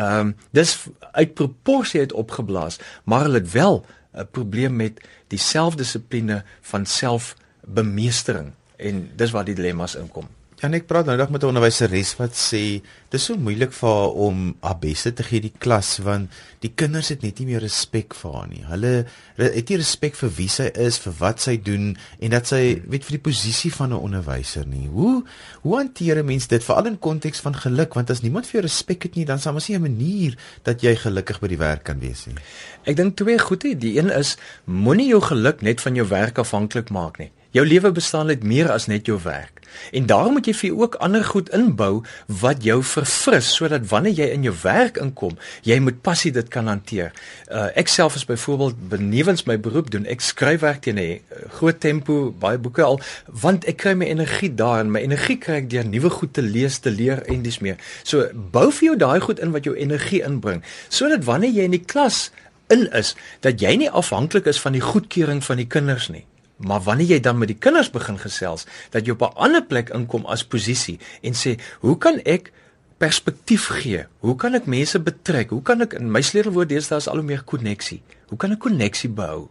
Ehm 0.02 0.26
um, 0.26 0.36
dis 0.50 0.76
uit 1.12 1.34
proporsie 1.34 2.00
uit 2.00 2.12
opgeblaas, 2.12 2.78
maar 3.04 3.26
hulle 3.26 3.38
het 3.38 3.50
wel 3.52 3.84
'n 4.12 4.28
probleem 4.30 4.76
met 4.76 5.00
die 5.28 5.38
selfdissipline 5.38 6.42
van 6.60 6.86
selfbemeestering 6.86 8.52
en 8.76 9.10
dis 9.16 9.30
waar 9.30 9.44
die 9.44 9.54
dilemma's 9.54 9.94
inkom. 9.94 10.28
Ja, 10.62 10.68
ek 10.70 10.84
praat 10.86 11.08
nou 11.08 11.16
net 11.18 11.30
met 11.34 11.42
'n 11.42 11.50
onderwyseres 11.50 12.12
wat 12.20 12.36
sê 12.38 12.82
dis 13.10 13.24
so 13.24 13.34
moeilik 13.34 13.72
vir 13.72 13.88
haar 13.88 14.12
om 14.14 14.54
haar 14.62 14.78
beste 14.78 15.12
te 15.12 15.24
gee 15.26 15.40
die 15.40 15.52
klas 15.58 15.98
want 15.98 16.30
die 16.60 16.70
kinders 16.70 17.08
het 17.08 17.22
net 17.22 17.40
nie 17.40 17.46
meer 17.46 17.60
respek 17.60 18.14
vir 18.14 18.32
haar 18.32 18.46
nie. 18.46 18.62
Hulle 18.70 19.04
het 19.36 19.68
nie 19.68 19.78
respek 19.78 20.14
vir 20.14 20.30
wie 20.36 20.48
sy 20.48 20.70
is, 20.74 20.98
vir 20.98 21.12
wat 21.18 21.40
sy 21.40 21.56
doen 21.56 21.96
en 22.20 22.30
dat 22.30 22.46
sy 22.46 22.80
weet 22.86 23.04
vir 23.04 23.18
die 23.18 23.26
posisie 23.30 23.72
van 23.72 23.90
'n 23.90 23.98
onderwyser 24.06 24.64
nie. 24.64 24.86
Hoe 24.86 25.24
hoe 25.62 25.76
hanteer 25.76 26.22
'n 26.22 26.26
mens 26.26 26.46
dit 26.46 26.64
veral 26.64 26.86
in 26.86 26.98
konteks 26.98 27.40
van 27.40 27.54
geluk 27.54 27.94
want 27.94 28.10
as 28.10 28.22
niemand 28.22 28.46
vir 28.46 28.60
jou 28.60 28.62
respek 28.62 29.02
het 29.02 29.16
nie, 29.16 29.24
dan 29.24 29.40
sal 29.40 29.52
mos 29.52 29.68
nie 29.68 29.76
'n 29.76 29.82
manier 29.82 30.38
dat 30.62 30.80
jy 30.80 30.94
gelukkig 30.94 31.40
by 31.40 31.48
die 31.48 31.58
werk 31.58 31.82
kan 31.82 31.98
wees 31.98 32.26
nie. 32.26 32.36
Ek 32.84 32.96
dink 32.96 33.16
twee 33.16 33.38
goeie, 33.38 33.76
die 33.76 33.98
een 33.98 34.10
is 34.10 34.36
moenie 34.66 35.08
jou 35.08 35.20
geluk 35.20 35.60
net 35.60 35.80
van 35.80 35.94
jou 35.94 36.06
werk 36.06 36.38
afhanklik 36.38 36.90
maak 36.90 37.18
nie. 37.18 37.32
Jou 37.52 37.66
lewe 37.66 37.92
bestaan 37.92 38.28
uit 38.28 38.42
meer 38.42 38.70
as 38.72 38.86
net 38.88 39.06
jou 39.06 39.18
werk. 39.22 39.62
En 39.90 40.06
daarom 40.06 40.32
moet 40.32 40.46
jy 40.46 40.54
vir 40.56 40.78
ook 40.78 40.94
ander 41.04 41.24
goed 41.24 41.50
inbou 41.56 42.02
wat 42.40 42.64
jou 42.64 42.78
verfris 42.84 43.48
sodat 43.56 43.86
wanneer 43.88 44.16
jy 44.20 44.28
in 44.34 44.46
jou 44.46 44.54
werk 44.62 44.98
inkom, 45.00 45.36
jy 45.66 45.78
met 45.84 46.00
passie 46.04 46.32
dit 46.32 46.48
kan 46.52 46.68
hanteer. 46.70 47.12
Uh, 47.48 47.68
ek 47.78 47.88
self 47.92 48.16
is 48.18 48.26
byvoorbeeld 48.28 48.88
benewens 48.92 49.44
my 49.48 49.58
beroep 49.60 49.90
doen 49.92 50.06
ek 50.08 50.24
skryfwerk 50.24 50.82
teen 50.86 51.00
'n 51.00 51.18
uh, 51.18 51.48
groot 51.58 51.80
tempo, 51.80 52.34
baie 52.38 52.58
boeke 52.58 52.82
al, 52.82 53.00
want 53.26 53.64
ek 53.64 53.76
kry 53.84 53.94
my 53.94 54.06
energie 54.06 54.54
daar 54.54 54.80
en 54.80 54.90
my 54.90 55.00
energie 55.00 55.38
kry 55.38 55.62
ek 55.62 55.70
deur 55.70 55.84
nuwe 55.84 56.10
goed 56.10 56.32
te 56.32 56.42
lees, 56.42 56.78
te 56.78 56.90
leer 56.90 57.24
en 57.26 57.42
dis 57.42 57.58
meer. 57.58 57.76
So 58.04 58.28
bou 58.32 58.70
vir 58.70 58.86
jou 58.86 58.96
daai 58.96 59.20
goed 59.20 59.38
in 59.38 59.52
wat 59.52 59.64
jou 59.64 59.76
energie 59.76 60.22
inbring 60.22 60.62
sodat 60.88 61.24
wanneer 61.24 61.52
jy 61.52 61.64
in 61.64 61.76
die 61.76 61.84
klas 61.84 62.30
in 62.70 62.88
is 62.92 63.14
dat 63.40 63.60
jy 63.60 63.76
nie 63.76 63.90
afhanklik 63.90 64.46
is 64.46 64.60
van 64.60 64.72
die 64.72 64.84
goedkeuring 64.84 65.44
van 65.44 65.56
die 65.56 65.66
kinders 65.66 66.08
nie. 66.08 66.24
Maar 66.66 66.80
wanneer 66.86 67.16
jy 67.16 67.20
dan 67.20 67.38
met 67.38 67.50
die 67.50 67.58
kinders 67.58 67.90
begin 67.90 68.18
gesels, 68.18 68.66
dat 68.90 69.06
jy 69.06 69.12
op 69.12 69.22
'n 69.22 69.36
ander 69.36 69.62
plek 69.62 69.90
inkom 69.90 70.26
as 70.26 70.44
posisie 70.44 70.98
en 71.22 71.34
sê, 71.34 71.58
"Hoe 71.80 71.98
kan 71.98 72.20
ek 72.24 72.52
perspektief 72.98 73.66
gee? 73.66 74.06
Hoe 74.18 74.36
kan 74.36 74.54
ek 74.54 74.66
mense 74.66 74.98
betrek? 74.98 75.50
Hoe 75.50 75.62
kan 75.62 75.80
ek 75.80 75.92
in 75.92 76.10
my 76.10 76.20
sleutelwoord 76.20 76.68
deesdae 76.68 76.98
is 76.98 77.08
al 77.08 77.16
hoe 77.16 77.24
meer 77.24 77.42
koneksie. 77.42 78.02
Hoe 78.28 78.38
kan 78.38 78.52
ek 78.52 78.58
koneksie 78.58 79.10
bou?" 79.10 79.48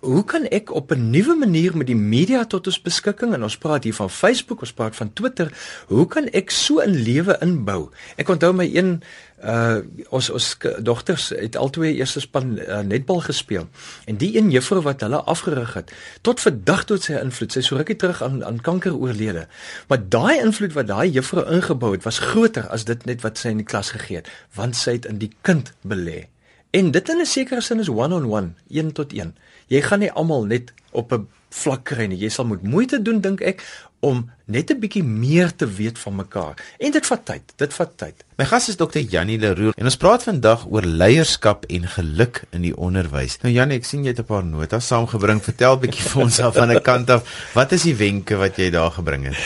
Hoe 0.00 0.24
kan 0.24 0.46
ek 0.48 0.70
op 0.72 0.90
'n 0.90 1.10
nuwe 1.10 1.34
manier 1.34 1.76
met 1.76 1.86
die 1.86 1.96
media 1.96 2.44
tot 2.44 2.66
ons 2.66 2.82
beskikking? 2.82 3.34
En 3.34 3.42
ons 3.42 3.58
praat 3.58 3.84
hier 3.84 3.94
van 3.94 4.10
Facebook, 4.10 4.60
ons 4.60 4.72
praat 4.72 4.96
van 4.96 5.12
Twitter, 5.12 5.52
hoe 5.86 6.06
kan 6.06 6.28
ek 6.28 6.50
so 6.50 6.78
in 6.78 6.94
lewe 6.94 7.36
inbou? 7.40 7.90
Ek 8.16 8.28
onthou 8.28 8.52
my 8.52 8.70
een 8.74 9.02
uh 9.44 9.76
ons 10.08 10.30
ons 10.30 10.56
dogters 10.82 11.28
het 11.28 11.56
altoe 11.56 11.92
eerste 11.92 12.20
span 12.20 12.58
uh, 12.58 12.78
netbal 12.78 13.20
gespeel. 13.20 13.68
En 14.04 14.16
die 14.16 14.36
een 14.36 14.50
juffrou 14.50 14.82
wat 14.82 15.00
hulle 15.00 15.22
afgerig 15.22 15.74
het 15.74 15.92
tot 16.20 16.40
vandag 16.40 16.84
tot 16.84 17.02
sy 17.02 17.12
invloed 17.12 17.52
sy 17.52 17.60
so 17.60 17.76
rukkie 17.76 17.96
terug 17.96 18.22
aan 18.22 18.44
aan 18.44 18.60
kanker 18.60 18.96
oorlede 18.96 19.46
maar 19.88 20.08
daai 20.08 20.40
invloed 20.40 20.72
wat 20.72 20.86
daai 20.86 21.10
juffrou 21.10 21.44
ingebou 21.48 21.92
het 21.92 22.04
was 22.04 22.18
groter 22.18 22.68
as 22.68 22.84
dit 22.84 23.04
net 23.04 23.20
wat 23.22 23.38
sy 23.38 23.48
in 23.48 23.56
die 23.56 23.70
klas 23.72 23.90
gegee 23.90 24.16
het 24.16 24.28
want 24.54 24.76
sy 24.76 24.92
het 24.98 25.08
in 25.08 25.18
die 25.18 25.32
kind 25.42 25.72
belê 25.82 26.28
en 26.70 26.90
dit 26.90 27.08
in 27.08 27.20
'n 27.20 27.26
sekere 27.26 27.60
sin 27.60 27.80
is 27.80 27.88
one 27.88 28.14
on 28.14 28.30
one 28.30 28.52
een 28.68 28.92
tot 28.92 29.12
een 29.12 29.34
jy 29.66 29.80
gaan 29.80 29.98
nie 29.98 30.12
almal 30.12 30.44
net 30.44 30.72
op 30.90 31.12
'n 31.12 31.28
vlak 31.50 31.84
kry 31.84 32.06
nie 32.06 32.18
jy 32.18 32.28
sal 32.28 32.44
moet 32.44 32.62
moeite 32.62 33.02
doen 33.02 33.20
dink 33.20 33.40
ek 33.40 33.62
om 34.00 34.30
net 34.44 34.70
'n 34.70 34.80
bietjie 34.80 35.04
meer 35.04 35.54
te 35.54 35.66
weet 35.66 35.98
van 35.98 36.14
mekaar. 36.14 36.54
En 36.78 36.90
dit 36.90 37.06
vat 37.06 37.24
tyd. 37.24 37.42
Dit 37.56 37.74
vat 37.74 37.90
tyd. 37.96 38.24
My 38.36 38.44
gas 38.44 38.68
is 38.68 38.76
Dr. 38.76 38.98
Janie 38.98 39.38
Leroux 39.38 39.72
en 39.76 39.84
ons 39.84 39.96
praat 39.96 40.22
vandag 40.22 40.66
oor 40.70 40.82
leierskap 40.82 41.64
en 41.64 41.88
geluk 41.88 42.42
in 42.50 42.62
die 42.62 42.76
onderwys. 42.76 43.38
Nou 43.42 43.52
Janie, 43.52 43.78
ek 43.78 43.84
sien 43.84 44.02
jy 44.02 44.08
het 44.08 44.18
'n 44.18 44.24
paar 44.24 44.44
notas 44.44 44.86
saamgebring. 44.86 45.42
Vertel 45.42 45.78
bietjie 45.78 46.02
vir 46.02 46.22
ons 46.22 46.40
af 46.40 46.54
van 46.54 46.72
'n 46.72 46.82
kant 46.82 47.10
af, 47.10 47.52
wat 47.54 47.72
is 47.72 47.82
die 47.82 47.96
wenke 47.96 48.36
wat 48.36 48.56
jy 48.56 48.70
daar 48.70 48.90
gebring 48.90 49.24
het? 49.24 49.36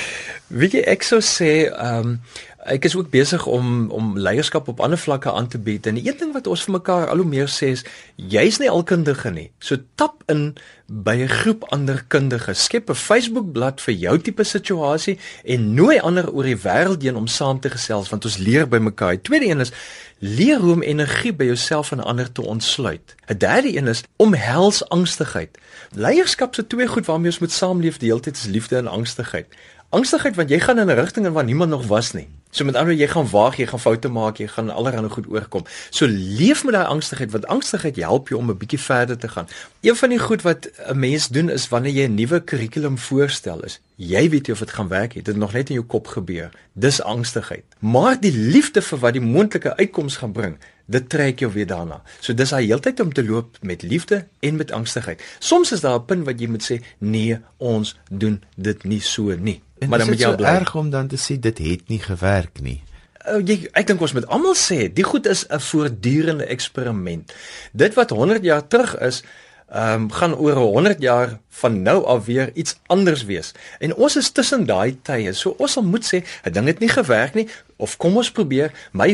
Weet 0.47 0.73
jy, 0.73 0.81
ek 0.81 1.03
sou 1.03 1.21
sê, 1.21 1.73
ehm 1.73 1.99
um, 1.99 2.21
ek 2.65 2.85
is 2.89 2.95
ook 2.97 3.11
besig 3.13 3.47
om 3.47 3.91
om 3.91 4.19
leierskap 4.19 4.69
op 4.69 4.81
ander 4.81 4.99
vlakke 4.99 5.33
aan 5.33 5.49
te 5.49 5.59
bied. 5.59 5.87
En 5.87 5.97
een 5.97 6.17
ding 6.19 6.33
wat 6.33 6.47
ons 6.47 6.63
vir 6.65 6.73
mekaar 6.79 7.09
al 7.13 7.21
hoe 7.21 7.29
meer 7.29 7.51
sê 7.51 7.75
is, 7.77 7.85
jy's 8.17 8.59
nie 8.59 8.71
alkundige 8.71 9.31
nie. 9.31 9.51
So 9.61 9.77
tap 10.01 10.23
in 10.33 10.55
by 10.87 11.15
'n 11.25 11.29
groep 11.29 11.65
ander 11.73 12.05
kundiges. 12.09 12.65
Skep 12.65 12.91
'n 12.91 12.95
Facebook-blad 12.95 13.81
vir 13.81 13.95
jou 13.95 14.19
tipe 14.19 14.45
situasie 14.45 15.19
en 15.45 15.75
nooi 15.75 15.99
ander 15.99 16.33
oor 16.33 16.45
die 16.45 16.57
wêreld 16.57 17.03
heen 17.03 17.17
om 17.17 17.27
saam 17.27 17.61
te 17.61 17.71
gesels 17.71 18.09
want 18.09 18.25
ons 18.25 18.39
leer 18.39 18.69
by 18.69 18.79
mekaar. 18.79 19.11
Die 19.11 19.21
tweede 19.21 19.47
een 19.47 19.61
is 19.61 19.73
leer 20.19 20.59
hoe 20.59 20.73
om 20.73 20.83
energie 20.83 21.33
by 21.33 21.45
jouself 21.45 21.93
en 21.93 22.01
ander 22.01 22.33
te 22.33 22.43
ontsluit. 22.43 23.15
'n 23.27 23.39
Derde 23.39 23.77
een 23.77 23.89
is 23.89 24.03
omhels 24.17 24.89
angstigheid. 24.89 25.59
Leierskap 25.93 26.55
se 26.55 26.67
twee 26.67 26.87
goed 26.87 27.07
waarmee 27.07 27.31
ons 27.31 27.39
moet 27.39 27.53
saamleef 27.53 27.99
die 27.99 28.09
hele 28.09 28.21
tyd 28.21 28.37
is 28.37 28.47
liefde 28.47 28.77
en 28.77 28.87
angstigheid. 28.87 29.47
Angstigheid 29.91 30.35
want 30.35 30.49
jy 30.49 30.61
gaan 30.61 30.79
in 30.79 30.89
'n 30.91 30.95
rigting 30.95 31.27
in 31.27 31.33
waar 31.33 31.45
niemand 31.45 31.71
nog 31.71 31.87
was 31.87 32.13
nie. 32.13 32.29
So 32.55 32.63
met 32.65 32.77
ander 32.79 32.95
jy 32.95 33.09
gaan 33.11 33.27
waag, 33.27 33.57
jy 33.59 33.65
gaan 33.67 33.81
foute 33.83 34.09
maak, 34.15 34.39
jy 34.39 34.47
gaan 34.47 34.69
allerlei 34.71 35.09
goed 35.11 35.25
oorkom. 35.27 35.65
So 35.91 36.07
leef 36.07 36.61
met 36.63 36.77
daai 36.77 36.87
angstigheid 36.87 37.33
want 37.35 37.49
angstigheid 37.51 37.97
help 37.99 38.29
jou 38.31 38.39
om 38.39 38.51
'n 38.51 38.59
bietjie 38.59 38.79
verder 38.79 39.19
te 39.19 39.29
gaan. 39.29 39.49
Een 39.83 39.97
van 39.97 40.09
die 40.09 40.19
goed 40.19 40.43
wat 40.43 40.71
'n 40.87 40.99
mens 40.99 41.29
doen 41.29 41.51
is 41.51 41.69
wanneer 41.69 41.93
jy 41.93 42.07
'n 42.07 42.15
nuwe 42.15 42.41
kurrikulum 42.41 42.99
voorstel 42.99 43.65
is, 43.65 43.81
jy 43.97 44.31
weet 44.31 44.47
nie 44.47 44.53
of 44.53 44.59
dit 44.59 44.71
gaan 44.71 44.89
werk 44.89 45.15
nie. 45.15 45.23
Dit 45.23 45.35
het 45.35 45.37
nog 45.37 45.53
net 45.53 45.69
in 45.69 45.75
jou 45.75 45.87
kop 45.87 46.07
gebeur. 46.07 46.51
Dis 46.73 47.03
angstigheid. 47.03 47.65
Maar 47.79 48.21
die 48.21 48.37
liefde 48.37 48.83
vir 48.83 48.99
wat 48.99 49.13
die 49.13 49.23
moontlike 49.23 49.77
uitkoms 49.77 50.17
gaan 50.17 50.33
bring, 50.33 50.57
dit 50.87 51.09
trek 51.09 51.39
jou 51.39 51.53
weer 51.53 51.67
daarna. 51.67 52.03
So 52.21 52.35
dis 52.35 52.51
hy 52.51 52.67
heeltyd 52.67 53.01
om 53.01 53.13
te 53.13 53.25
loop 53.25 53.57
met 53.61 53.83
liefde 53.83 54.27
en 54.41 54.57
met 54.57 54.71
angstigheid. 54.71 55.23
Soms 55.39 55.73
is 55.73 55.81
daar 55.81 55.99
'n 55.99 56.05
punt 56.05 56.25
wat 56.25 56.41
jy 56.41 56.47
moet 56.47 56.71
sê, 56.73 56.83
nee, 56.99 57.39
ons 57.57 57.97
doen 58.11 58.43
dit 58.57 58.85
nie 58.85 59.01
so 59.01 59.35
nie. 59.37 59.63
En 59.85 59.93
maar 59.93 60.03
dan 60.03 60.09
moet 60.09 60.21
jy 60.21 60.31
so 60.33 60.41
bly. 60.41 60.57
erg 60.57 60.75
om 60.75 60.91
dan 60.91 61.09
te 61.13 61.21
sê 61.21 61.37
dit 61.39 61.59
het 61.59 61.89
nie 61.93 62.01
gewerk 62.01 62.61
nie. 62.65 62.81
Uh, 63.25 63.41
jy 63.45 63.69
ek 63.73 63.89
dink 63.89 64.03
ons 64.05 64.13
moet 64.17 64.27
almal 64.33 64.57
sê, 64.57 64.87
die 64.93 65.05
goed 65.05 65.29
is 65.29 65.45
'n 65.49 65.61
voortdurende 65.61 66.45
eksperiment. 66.45 67.33
Dit 67.73 67.95
wat 67.95 68.11
100 68.11 68.45
jaar 68.45 68.67
terug 68.69 68.97
is, 68.99 69.23
ehm 69.69 70.03
um, 70.03 70.11
gaan 70.13 70.35
oor 70.37 70.57
100 70.57 71.01
jaar 71.01 71.39
van 71.49 71.83
nou 71.83 72.05
af 72.05 72.25
weer 72.25 72.51
iets 72.55 72.77
anders 72.87 73.25
wees. 73.25 73.53
En 73.79 73.95
ons 73.95 74.17
is 74.17 74.31
tussen 74.31 74.67
daai 74.67 74.99
tye. 75.03 75.33
So 75.33 75.55
ons 75.59 75.73
sal 75.73 75.83
moet 75.83 76.05
sê, 76.05 76.25
'n 76.45 76.53
ding 76.53 76.67
het 76.67 76.79
nie 76.79 76.89
gewerk 76.89 77.35
nie 77.35 77.49
of 77.77 77.97
kom 77.97 78.17
ons 78.17 78.31
probeer. 78.31 78.73
My 78.93 79.09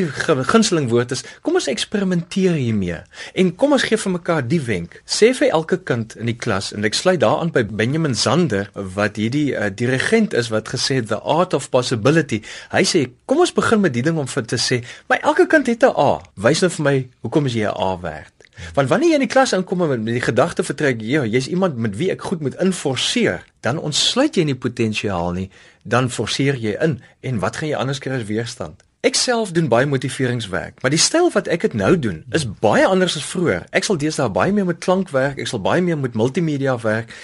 gunsteling 0.52 0.88
woord 0.90 1.14
is 1.16 1.24
kom 1.42 1.58
ons 1.58 1.68
eksperimenteer 1.70 2.56
hiermee. 2.58 3.00
En 3.34 3.52
kom 3.56 3.76
ons 3.76 3.86
gee 3.86 3.98
vir 4.00 4.14
mekaar 4.16 4.46
die 4.46 4.60
wenk. 4.66 4.98
Sê 5.06 5.32
vir 5.36 5.52
elke 5.56 5.80
kind 5.90 6.16
in 6.20 6.30
die 6.30 6.36
klas 6.36 6.72
en 6.76 6.84
ek 6.88 6.98
sluit 6.98 7.20
daaraan 7.22 7.52
by 7.54 7.64
Benjamin 7.68 8.14
Zander 8.14 8.70
wat 8.74 9.20
hierdie 9.20 9.50
uh, 9.54 9.70
dirigent 9.70 10.34
is 10.36 10.50
wat 10.54 10.72
gesê 10.72 11.00
het 11.00 11.10
the 11.12 11.20
art 11.20 11.54
of 11.56 11.70
possibility. 11.70 12.42
Hy 12.74 12.84
sê 12.88 13.06
kom 13.26 13.42
ons 13.44 13.54
begin 13.54 13.82
met 13.84 13.94
die 13.96 14.04
ding 14.06 14.18
om 14.20 14.28
vir 14.30 14.46
te 14.46 14.58
sê, 14.60 14.82
"My 15.08 15.20
elke 15.22 15.46
kind 15.46 15.66
het 15.66 15.84
'n 15.84 15.94
A. 15.96 16.20
Wys 16.36 16.60
nou 16.60 16.70
vir 16.70 16.84
my 16.84 17.08
hoekom 17.22 17.46
is 17.46 17.54
jy 17.54 17.66
'n 17.66 17.76
A 17.76 17.96
werd?" 18.00 18.32
Want 18.74 18.88
wanneer 18.88 19.08
jy 19.08 19.18
in 19.20 19.24
die 19.24 19.30
klas 19.30 19.54
inkom 19.56 19.82
en 19.82 20.04
met 20.04 20.14
die 20.14 20.24
gedagte 20.24 20.64
vertrek, 20.66 21.00
ja, 21.00 21.24
jy's 21.24 21.48
iemand 21.48 21.78
met 21.80 21.96
wie 21.96 22.10
ek 22.12 22.22
goed 22.28 22.40
moet 22.44 22.58
inforceer, 22.60 23.44
dan 23.64 23.80
ontsluit 23.80 24.36
jy 24.36 24.44
nie 24.48 24.56
potensiaal 24.58 25.32
nie, 25.36 25.48
dan 25.82 26.10
forceer 26.10 26.56
jy 26.56 26.76
in 26.80 27.00
en 27.20 27.38
wat 27.38 27.56
gaan 27.56 27.68
jy 27.68 27.76
anders 27.76 27.98
kry 27.98 28.12
as 28.12 28.28
weerstand? 28.28 28.82
Ek 29.00 29.16
self 29.16 29.54
doen 29.56 29.68
baie 29.72 29.86
motiveringswerk, 29.88 30.82
maar 30.82 30.92
die 30.92 31.00
styl 31.00 31.30
wat 31.32 31.46
ek 31.48 31.62
dit 31.64 31.74
nou 31.74 31.94
doen 31.98 32.24
is 32.36 32.44
baie 32.60 32.84
anders 32.86 33.16
as 33.16 33.24
vroeër. 33.24 33.64
Ek 33.72 33.86
sal 33.86 33.96
deesdae 33.96 34.28
baie 34.28 34.52
meer 34.52 34.68
met 34.68 34.82
klank 34.84 35.08
werk, 35.14 35.38
ek 35.40 35.48
sal 35.48 35.62
baie 35.64 35.80
meer 35.80 35.96
met 35.96 36.18
multimedia 36.18 36.76
werk 36.84 37.14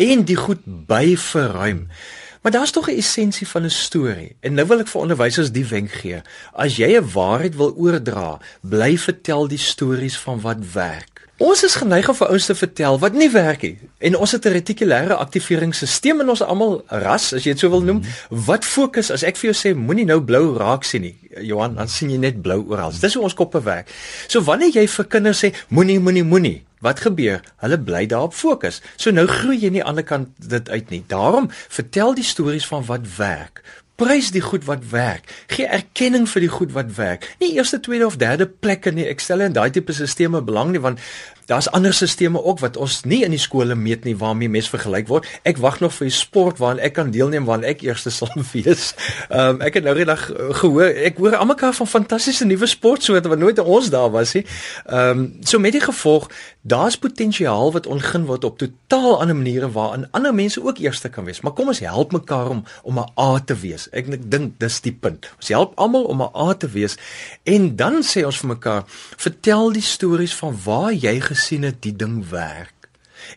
en 0.00 0.24
die 0.24 0.36
goed 0.36 0.64
by 0.64 1.12
verruim. 1.20 1.88
Maar 2.40 2.54
daar's 2.56 2.70
tog 2.70 2.88
'n 2.88 2.96
essensie 2.96 3.48
van 3.48 3.64
'n 3.64 3.70
storie. 3.70 4.36
En 4.40 4.54
nou 4.54 4.66
wil 4.66 4.80
ek 4.80 4.88
vir 4.88 5.00
onderwysers 5.00 5.52
die 5.52 5.66
wenk 5.66 5.90
gee. 5.90 6.22
As 6.52 6.76
jy 6.76 6.96
'n 6.96 7.10
waarheid 7.12 7.54
wil 7.56 7.74
oordra, 7.76 8.40
bly 8.60 8.98
vertel 8.98 9.48
die 9.48 9.58
stories 9.58 10.18
van 10.18 10.40
wat 10.40 10.72
werk. 10.72 11.15
Ons 11.36 11.66
is 11.66 11.74
geneig 11.76 12.06
om 12.08 12.16
vir 12.16 12.30
ouens 12.32 12.46
te 12.48 12.54
vertel 12.56 12.94
wat 13.02 13.12
nie 13.12 13.28
werk 13.28 13.64
nie. 13.66 13.74
En 14.08 14.14
ons 14.16 14.32
het 14.32 14.46
'n 14.46 14.52
retikulêre 14.56 15.16
aktiveringsstelsel 15.20 16.20
in 16.20 16.28
ons 16.28 16.42
almal 16.42 16.82
ras, 16.88 17.32
as 17.34 17.44
jy 17.44 17.52
dit 17.52 17.58
so 17.58 17.68
wil 17.68 17.82
noem, 17.82 18.02
wat 18.30 18.64
fokus 18.64 19.10
as 19.10 19.22
ek 19.22 19.36
vir 19.36 19.52
jou 19.52 19.56
sê 19.56 19.76
moenie 19.76 20.06
nou 20.06 20.20
blou 20.20 20.56
raak 20.56 20.84
sien 20.84 21.02
nie. 21.02 21.16
Johan, 21.40 21.74
dan 21.74 21.88
sien 21.88 22.10
jy 22.10 22.16
net 22.16 22.42
blou 22.42 22.64
oral. 22.68 22.92
Dis 23.00 23.14
hoe 23.14 23.22
ons 23.22 23.34
koppe 23.34 23.62
werk. 23.62 23.88
So 24.28 24.40
wanneer 24.40 24.70
jy 24.70 24.86
vir 24.88 25.04
kinders 25.04 25.44
sê 25.44 25.52
moenie 25.68 25.98
moenie 26.00 26.24
moenie, 26.24 26.64
Wat 26.80 27.00
gebeur? 27.00 27.40
Hulle 27.56 27.78
bly 27.78 28.06
daarop 28.06 28.34
fokus. 28.34 28.82
So 28.96 29.10
nou 29.10 29.26
groei 29.26 29.56
jy 29.58 29.70
nie 29.70 29.84
aan 29.84 29.96
die 29.96 30.04
ander 30.04 30.04
kant 30.04 30.28
dit 30.36 30.68
uit 30.68 30.90
nie. 30.90 31.04
Daarom 31.08 31.48
vertel 31.50 32.14
die 32.14 32.24
stories 32.24 32.66
van 32.66 32.84
wat 32.84 33.16
werk. 33.16 33.62
Prys 33.96 34.28
die 34.30 34.44
goed 34.44 34.64
wat 34.68 34.82
werk. 34.90 35.30
Gee 35.48 35.64
erkenning 35.66 36.26
vir 36.28 36.44
die 36.44 36.52
goed 36.52 36.72
wat 36.76 36.90
werk. 36.98 37.24
Nie 37.40 37.54
eerste, 37.56 37.80
tweede 37.80 38.06
of 38.06 38.18
derde 38.20 38.46
plekke 38.46 38.92
nie. 38.92 39.06
Ek 39.08 39.24
stel 39.24 39.46
in 39.46 39.56
daai 39.56 39.70
tipe 39.72 39.94
stelsels 39.96 40.44
belang 40.44 40.74
nie 40.74 40.82
want 40.84 41.00
daar's 41.46 41.70
ander 41.70 41.94
stelsels 41.94 42.36
ook 42.42 42.58
wat 42.58 42.76
ons 42.76 43.04
nie 43.04 43.22
in 43.24 43.30
die 43.30 43.40
skole 43.40 43.74
meet 43.74 44.04
nie 44.04 44.16
waarmee 44.18 44.50
mense 44.50 44.70
vergelyk 44.70 45.08
word. 45.08 45.26
Ek 45.46 45.60
wag 45.62 45.78
nog 45.80 45.94
vir 45.94 46.08
die 46.10 46.16
sport 46.16 46.58
waarin 46.58 46.82
ek 46.82 46.96
kan 46.98 47.12
deelneem 47.14 47.46
waarin 47.46 47.64
ek 47.68 47.84
eerste 47.86 48.10
sal 48.10 48.32
wees. 48.52 48.92
Ehm 49.30 49.56
um, 49.56 49.62
ek 49.64 49.78
het 49.78 49.86
nou 49.86 49.94
eendag 49.96 50.26
gehoor 50.60 50.90
ek 51.08 51.20
hoor 51.22 51.38
almekaar 51.38 51.74
van 51.78 51.90
fantastiese 51.90 52.44
nuwe 52.44 52.66
sportsoorte 52.68 53.30
wat 53.32 53.40
nooit 53.40 53.62
ons 53.62 53.90
daar 53.94 54.10
was 54.10 54.34
nie. 54.36 54.44
Ehm 54.86 55.24
um, 55.24 55.26
so 55.46 55.62
met 55.62 55.76
die 55.76 55.84
gevolg 55.84 56.28
daar's 56.66 56.98
potensiaal 56.98 57.72
wat 57.72 57.86
ongin 57.86 58.26
word 58.26 58.44
op 58.44 58.58
totaal 58.58 59.20
ander 59.20 59.36
maniere 59.36 59.70
waarin 59.70 60.08
ander 60.10 60.34
mense 60.34 60.62
ook 60.62 60.82
eerste 60.82 61.08
kan 61.08 61.24
wees. 61.24 61.40
Maar 61.40 61.54
kom 61.54 61.70
ons 61.70 61.80
help 61.80 62.12
mekaar 62.12 62.50
om 62.50 62.64
om 62.82 62.98
'n 62.98 63.10
A 63.20 63.38
te 63.38 63.54
wees. 63.54 63.85
Ek, 63.92 64.08
ek 64.08 64.30
dink 64.30 64.58
dis 64.62 64.80
die 64.84 64.94
punt. 64.94 65.28
Ons 65.36 65.52
help 65.54 65.76
almal 65.80 66.04
om 66.04 66.22
'n 66.22 66.30
A 66.34 66.54
te 66.54 66.68
wees 66.68 66.96
en 67.44 67.76
dan 67.76 68.02
sê 68.02 68.24
ons 68.24 68.38
vir 68.38 68.48
mekaar 68.48 68.84
vertel 69.16 69.72
die 69.72 69.82
stories 69.82 70.34
van 70.34 70.56
waar 70.64 70.92
jy 70.92 71.20
gesien 71.20 71.62
het 71.62 71.82
die 71.82 71.96
ding 71.96 72.28
werk 72.30 72.76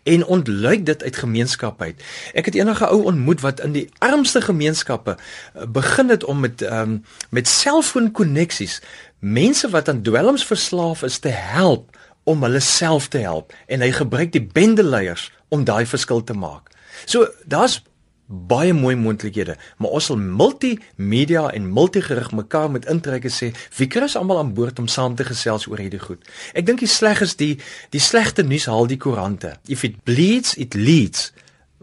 en 0.04 0.26
ontluik 0.26 0.86
dit 0.86 1.04
uit 1.04 1.16
gemeenskap 1.16 1.82
uit. 1.82 2.04
Ek 2.34 2.46
het 2.46 2.56
enige 2.56 2.86
ou 2.86 3.04
ontmoet 3.04 3.42
wat 3.42 3.60
in 3.60 3.74
die 3.76 3.90
armste 3.98 4.42
gemeenskappe 4.42 5.18
eh, 5.18 5.66
begin 5.66 6.10
het 6.10 6.24
om 6.24 6.40
met 6.40 6.62
um, 6.62 7.04
met 7.30 7.48
selfoonkoneksies 7.48 8.82
mense 9.20 9.70
wat 9.70 9.90
aan 9.90 10.02
dwelms 10.02 10.46
verslaaf 10.46 11.04
is 11.04 11.20
te 11.20 11.30
help 11.30 11.98
om 12.24 12.44
hulle 12.44 12.60
self 12.60 13.08
te 13.08 13.18
help 13.18 13.54
en 13.68 13.82
hy 13.82 13.92
gebruik 13.92 14.32
die 14.32 14.44
bendeleiers 14.44 15.32
om 15.50 15.64
daai 15.64 15.86
verskil 15.86 16.24
te 16.24 16.34
maak. 16.34 16.70
So 17.06 17.28
daar's 17.46 17.82
baie 18.30 18.74
mooi 18.78 18.94
moontlikhede, 18.96 19.56
maar 19.82 19.96
ons 19.98 20.06
sal 20.12 20.20
multimedia 20.22 21.48
en 21.50 21.66
multigerig 21.74 22.30
mekaar 22.38 22.70
met 22.72 22.86
intrek 22.86 23.26
sê, 23.34 23.50
wie 23.78 23.88
kry 23.90 24.06
ons 24.06 24.18
almal 24.20 24.44
aan 24.44 24.54
boord 24.54 24.80
om 24.80 24.88
saam 24.88 25.16
te 25.18 25.26
gesels 25.26 25.66
oor 25.68 25.82
hierdie 25.82 26.02
goed? 26.02 26.22
Ek 26.54 26.68
dink 26.68 26.84
die 26.84 26.90
sleg 26.90 27.24
is 27.26 27.36
die 27.40 27.56
die 27.90 28.02
slegte 28.02 28.46
nuus 28.46 28.70
haal 28.70 28.86
die 28.88 29.00
koerante. 29.02 29.56
If 29.68 29.84
it 29.84 30.04
bleeds, 30.06 30.54
it 30.62 30.78
leads 30.78 31.32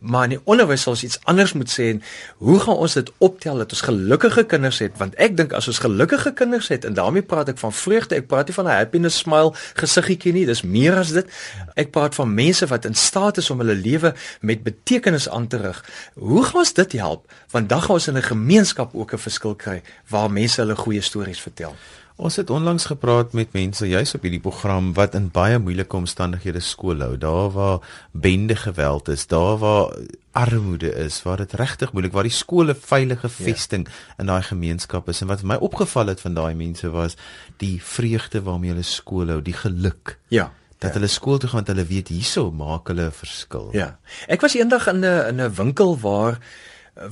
maar 0.00 0.24
in 0.24 0.34
die 0.36 0.40
onderwys 0.44 0.82
sal 0.84 0.92
ons 0.92 1.04
iets 1.06 1.18
anders 1.24 1.52
moet 1.56 1.70
sê 1.72 1.88
en 1.94 2.02
hoe 2.44 2.58
gaan 2.60 2.76
ons 2.84 2.96
dit 2.98 3.10
optel 3.18 3.62
dat 3.62 3.72
ons 3.72 3.80
gelukkige 3.88 4.44
kinders 4.44 4.78
het? 4.84 4.96
Want 5.00 5.16
ek 5.22 5.36
dink 5.36 5.54
as 5.56 5.68
ons 5.68 5.80
gelukkige 5.82 6.32
kinders 6.36 6.68
het 6.68 6.84
en 6.84 6.94
daarmee 6.94 7.24
praat 7.24 7.48
ek 7.54 7.60
van 7.62 7.72
vreugde 7.72 8.18
ek 8.18 8.28
praat 8.28 8.50
nie 8.50 8.56
van 8.58 8.68
'n 8.68 8.76
happiness 8.76 9.18
smile 9.24 9.54
gesiggetjie 9.80 10.32
nie 10.32 10.46
dis 10.46 10.62
meer 10.62 10.96
as 10.96 11.12
dit. 11.12 11.26
Ek 11.74 11.90
praat 11.90 12.14
van 12.14 12.34
mense 12.34 12.66
wat 12.66 12.84
in 12.84 12.94
staat 12.94 13.38
is 13.38 13.50
om 13.50 13.58
hulle 13.58 13.74
lewe 13.74 14.14
met 14.40 14.62
betekenis 14.62 15.28
aan 15.28 15.46
te 15.46 15.56
rig. 15.56 15.84
Hoe 16.14 16.44
gaan 16.44 16.60
ons 16.60 16.72
dit 16.72 16.92
help? 16.92 17.32
Want 17.50 17.68
dan 17.68 17.82
gaan 17.82 17.94
ons 17.94 18.08
in 18.08 18.16
'n 18.16 18.22
gemeenskap 18.22 18.94
ook 18.94 19.12
'n 19.12 19.18
verskil 19.18 19.54
kry 19.54 19.82
waar 20.08 20.30
mense 20.30 20.60
hulle 20.60 20.76
goeie 20.76 21.00
stories 21.00 21.40
vertel 21.40 21.74
Ons 22.16 22.36
het 22.40 22.50
onlangs 22.50 22.86
gepraat 22.88 23.32
met 23.36 23.52
mense 23.52 23.84
juis 23.88 24.14
op 24.16 24.22
hierdie 24.24 24.40
program 24.40 24.94
wat 24.96 25.14
in 25.14 25.28
baie 25.28 25.58
moeilike 25.60 25.96
omstandighede 25.98 26.62
skool 26.64 27.02
hou. 27.04 27.16
Daar 27.20 27.50
waar 27.52 28.06
bende 28.12 28.56
geweld 28.56 29.08
is, 29.12 29.26
daar 29.28 29.58
waar 29.60 29.92
armoede 30.32 30.94
is, 30.94 31.22
waar 31.22 31.36
dit 31.36 31.52
regtig 31.52 31.92
moeilik, 31.92 32.12
waar 32.12 32.28
die 32.28 32.32
skole 32.32 32.74
veilige 32.74 33.28
ja. 33.28 33.34
vesting 33.44 33.84
ja. 33.88 34.14
in 34.18 34.32
daai 34.32 34.42
gemeenskap 34.42 35.08
is 35.12 35.20
en 35.20 35.28
wat 35.28 35.44
my 35.44 35.60
opgeval 35.60 36.08
het 36.12 36.20
van 36.20 36.34
daai 36.34 36.54
mense 36.54 36.88
was 36.90 37.16
die 37.60 37.82
vreugde 37.82 38.42
waarmee 38.48 38.72
hulle 38.72 38.84
skool 38.84 39.28
hou, 39.36 39.42
die 39.42 39.56
geluk. 39.56 40.16
Ja 40.28 40.52
dat 40.76 40.92
ja. 40.92 40.98
hulle 40.98 41.08
skool 41.08 41.38
toe 41.40 41.48
gaan 41.48 41.64
want 41.64 41.70
hulle 41.72 41.86
weet 41.88 42.10
hierso 42.12 42.50
maak 42.52 42.90
hulle 42.92 43.06
'n 43.08 43.12
verskil. 43.12 43.68
Ja. 43.72 43.98
Ek 44.28 44.40
was 44.44 44.54
eendag 44.54 44.86
in 44.92 45.00
'n 45.00 45.28
in 45.28 45.40
'n 45.40 45.54
winkel 45.54 45.96
waar 45.98 46.38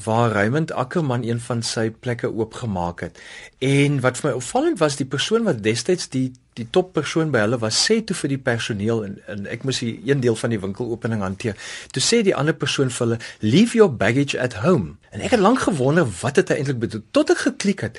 waar 0.04 0.32
Raymond 0.32 0.72
Ackerman 0.72 1.22
een 1.22 1.40
van 1.40 1.62
sy 1.62 1.90
plekke 1.90 2.32
oopgemaak 2.32 3.00
het. 3.00 3.20
En 3.58 4.00
wat 4.00 4.18
vir 4.20 4.30
my 4.30 4.34
opvallend 4.38 4.78
was, 4.80 4.96
die 4.96 5.08
persoon 5.08 5.44
wat 5.48 5.62
destyds 5.64 6.08
die 6.08 6.30
die 6.54 6.68
top 6.70 6.92
persoon 6.94 7.32
by 7.34 7.40
hulle 7.42 7.58
was, 7.58 7.74
sê 7.74 7.96
toe 8.06 8.14
vir 8.14 8.30
die 8.30 8.38
personeel 8.38 9.00
en, 9.02 9.16
en 9.26 9.48
ek 9.50 9.64
moes 9.66 9.80
hier 9.82 9.96
een 10.06 10.20
deel 10.22 10.36
van 10.38 10.52
die 10.54 10.60
winkelopening 10.62 11.24
hanteer. 11.26 11.56
Toe 11.90 12.02
sê 12.02 12.20
die 12.22 12.36
ander 12.38 12.54
persoon 12.54 12.92
vir 12.94 13.06
hulle, 13.06 13.18
"Leave 13.40 13.74
your 13.74 13.90
baggage 13.90 14.38
at 14.38 14.54
home." 14.62 14.94
En 15.10 15.20
ek 15.20 15.34
het 15.34 15.40
lank 15.40 15.66
gewonder 15.66 16.06
wat 16.20 16.34
dit 16.34 16.50
eintlik 16.50 16.78
bedoel 16.78 17.02
tot 17.10 17.30
ek 17.30 17.38
geklik 17.38 17.80
het. 17.80 17.98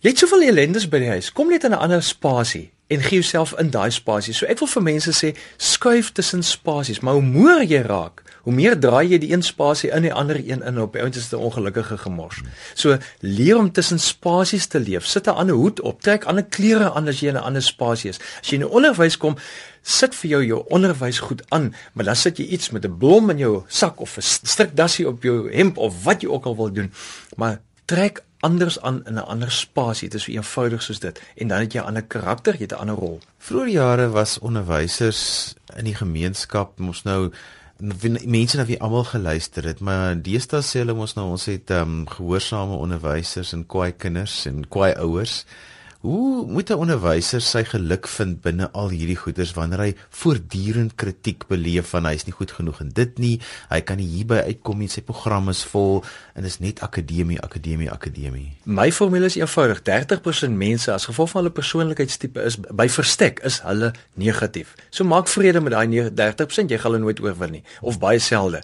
Jy 0.00 0.10
het 0.10 0.18
soveel 0.18 0.48
ellendes 0.48 0.88
by 0.88 0.98
die 0.98 1.12
huis. 1.12 1.32
Kom 1.32 1.48
net 1.48 1.64
in 1.64 1.70
'n 1.70 1.84
ander 1.84 2.02
spasie 2.02 2.72
en 2.86 3.00
gee 3.00 3.18
jouself 3.18 3.54
in 3.58 3.70
daai 3.70 3.90
spasie. 3.90 4.34
So 4.34 4.46
ek 4.46 4.60
wil 4.62 4.70
vir 4.70 4.82
mense 4.82 5.12
sê, 5.16 5.32
skuif 5.58 6.12
tussen 6.14 6.42
spasies, 6.46 7.00
maar 7.02 7.18
hoe 7.18 7.24
moer 7.24 7.64
jy 7.66 7.82
raak, 7.86 8.22
hoe 8.46 8.54
meer 8.54 8.76
draai 8.78 9.08
jy 9.10 9.18
die 9.18 9.32
een 9.32 9.42
spasie 9.42 9.90
in 9.90 10.04
die 10.06 10.12
ander 10.14 10.38
een 10.38 10.62
in 10.62 10.78
op. 10.78 10.94
Ouens 10.94 11.16
is 11.18 11.32
'n 11.32 11.42
ongelukkige 11.48 11.98
gemors. 11.98 12.42
So 12.74 12.98
leer 13.20 13.58
om 13.58 13.72
tussen 13.72 13.98
spasies 13.98 14.66
te 14.66 14.78
leef. 14.80 15.06
Sit 15.06 15.26
'n 15.26 15.34
ander 15.34 15.54
hoed 15.54 15.80
op, 15.80 16.02
trek 16.02 16.24
ander 16.24 16.44
klere 16.44 16.92
aan 16.92 17.08
as 17.08 17.20
jy 17.20 17.28
in 17.28 17.34
'n 17.34 17.42
ander 17.42 17.62
spasie 17.62 18.10
is. 18.10 18.20
As 18.40 18.50
jy 18.50 18.54
in 18.54 18.62
'n 18.62 18.70
onderwys 18.70 19.16
kom, 19.16 19.36
sit 19.82 20.14
vir 20.14 20.30
jou 20.30 20.44
jou 20.44 20.64
onderwys 20.68 21.18
goed 21.18 21.42
aan, 21.48 21.74
maar 21.92 22.04
dan 22.04 22.16
sit 22.16 22.38
jy 22.38 22.44
iets 22.44 22.70
met 22.70 22.84
'n 22.84 22.98
blom 22.98 23.30
in 23.30 23.38
jou 23.38 23.64
sak 23.66 24.00
of 24.00 24.16
'n 24.16 24.22
strikdassie 24.22 25.08
op 25.08 25.22
jou 25.22 25.52
hemp 25.52 25.76
of 25.76 26.04
wat 26.04 26.20
jy 26.20 26.28
ook 26.28 26.44
al 26.44 26.56
wil 26.56 26.72
doen. 26.72 26.92
Maar 27.36 27.60
trek 27.84 28.22
anders 28.40 28.80
aan 28.80 29.04
in 29.06 29.14
'n 29.14 29.26
ander 29.26 29.52
spasie. 29.52 30.08
Dit 30.08 30.18
is 30.18 30.24
so 30.24 30.32
eenvoudig 30.32 30.82
soos 30.82 30.98
dit. 30.98 31.22
En 31.36 31.48
dan 31.48 31.58
het 31.58 31.72
jy 31.72 31.80
'n 31.80 31.86
ander 31.86 32.02
karakter, 32.02 32.52
jy 32.52 32.60
het 32.60 32.72
'n 32.72 32.74
ander 32.74 32.94
rol. 32.94 33.20
Vroeger 33.38 33.68
jare 33.68 34.08
was 34.08 34.38
onderwysers 34.38 35.54
in 35.76 35.84
die 35.84 35.94
gemeenskap 35.94 36.78
mos 36.78 37.02
nou 37.02 37.30
mense 38.24 38.56
na 38.56 38.64
wie 38.64 38.80
almal 38.80 39.04
geluister 39.04 39.64
het, 39.64 39.80
maar 39.80 40.16
deesdae 40.22 40.62
sê 40.64 40.80
hulle 40.80 40.94
mos 40.94 41.14
nou 41.14 41.26
ons 41.30 41.44
het 41.44 41.70
ehm 41.70 41.82
um, 41.82 42.08
gehoorsame 42.08 42.74
onderwysers 42.74 43.52
en 43.52 43.66
kwaai 43.66 43.92
kinders 43.92 44.46
en 44.46 44.68
kwaai 44.68 44.94
ouers. 44.94 45.44
Hoe 46.00 46.46
moet 46.46 46.70
'n 46.70 46.76
onderwyser 46.76 47.40
sy 47.40 47.64
geluk 47.64 48.06
vind 48.08 48.40
binne 48.40 48.70
al 48.72 48.88
hierdie 48.88 49.16
goeders 49.16 49.52
wanneer 49.52 49.78
hy 49.78 49.94
voortdurend 50.10 50.94
kritiek 50.94 51.46
beleef 51.48 51.88
van 51.88 52.04
hy's 52.04 52.26
nie 52.26 52.34
goed 52.36 52.50
genoeg 52.50 52.80
in 52.80 52.88
dit 52.88 53.18
nie, 53.18 53.40
hy 53.68 53.80
kan 53.80 53.96
nie 53.96 54.06
hierby 54.06 54.36
uitkom 54.36 54.78
nie, 54.78 54.88
sy 54.88 55.00
program 55.00 55.48
is 55.48 55.64
vol 55.64 56.04
en 56.34 56.44
is 56.44 56.58
net 56.58 56.82
akademie, 56.82 57.40
akademie, 57.40 57.90
akademie. 57.90 58.52
My 58.64 58.92
formule 58.92 59.24
is 59.24 59.36
eenvoudig: 59.36 59.82
30% 59.82 60.50
mense 60.50 60.92
as 60.92 61.04
gevolg 61.04 61.30
van 61.30 61.42
hulle 61.42 61.54
persoonlikheidstipe 61.54 62.44
is 62.44 62.56
by 62.56 62.88
verstek 62.88 63.40
is 63.44 63.60
hulle 63.64 63.92
negatief. 64.14 64.74
So 64.90 65.04
maak 65.04 65.28
vrede 65.28 65.60
met 65.60 65.72
daai 65.72 66.10
30%, 66.10 66.70
jy 66.70 66.78
gaan 66.78 66.92
hulle 66.92 67.04
nooit 67.04 67.20
oorwin 67.20 67.50
nie 67.50 67.64
of 67.80 67.98
baie 67.98 68.18
selde. 68.18 68.62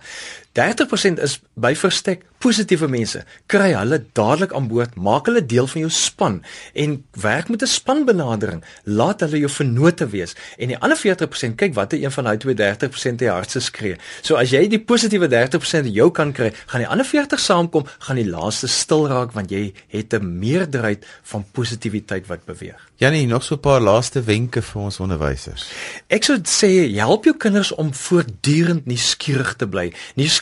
30% 0.53 1.21
is 1.23 1.41
by 1.55 1.73
verstek 1.77 2.27
positiewe 2.43 2.89
mense. 2.91 3.23
Kry 3.51 3.71
hulle 3.77 4.01
dadelik 4.17 4.53
aan 4.57 4.67
boord, 4.71 4.97
maak 4.99 5.29
hulle 5.31 5.45
deel 5.47 5.69
van 5.71 5.85
jou 5.85 5.91
span 5.95 6.41
en 6.75 6.97
werk 7.23 7.49
met 7.49 7.63
'n 7.63 7.71
spanbenadering. 7.71 8.65
Laat 8.85 9.21
hulle 9.21 9.39
jou 9.39 9.51
vennote 9.51 10.07
wees. 10.09 10.35
En 10.59 10.69
die 10.69 10.79
ander 10.79 10.99
40%, 10.99 11.57
kyk 11.57 11.75
watter 11.75 12.03
een 12.03 12.13
van 12.13 12.25
daai 12.25 12.39
32% 12.39 13.19
die 13.19 13.29
hardste 13.29 13.61
skree. 13.61 13.97
So 14.23 14.35
as 14.37 14.51
jy 14.51 14.69
die 14.69 14.81
positiewe 14.81 15.29
30% 15.29 15.87
jou 15.87 16.11
kan 16.11 16.33
kry, 16.33 16.53
gaan 16.67 16.81
die 16.81 16.89
ander 16.89 17.07
40 17.07 17.41
saamkom, 17.41 17.87
gaan 17.99 18.17
die 18.17 18.29
laaste 18.29 18.67
stil 18.67 19.09
raak 19.09 19.33
want 19.33 19.51
jy 19.51 19.73
het 19.89 20.15
'n 20.15 20.39
meerderheid 20.39 21.07
van 21.23 21.45
positiwiteit 21.53 22.27
wat 22.27 22.45
beweeg. 22.45 22.91
Janie, 22.97 23.27
nog 23.27 23.43
so 23.43 23.55
'n 23.55 23.61
paar 23.61 23.81
laaste 23.81 24.23
wenke 24.23 24.63
vir 24.63 24.83
ons 24.83 25.01
onderwysers. 25.01 25.71
Ek 26.09 26.25
sou 26.25 26.39
sê 26.39 26.95
help 26.95 27.25
jou 27.25 27.37
kinders 27.37 27.73
om 27.73 27.95
voortdurend 27.95 28.87
nuuskierig 28.87 29.55
te 29.57 29.69
bly. 29.69 29.93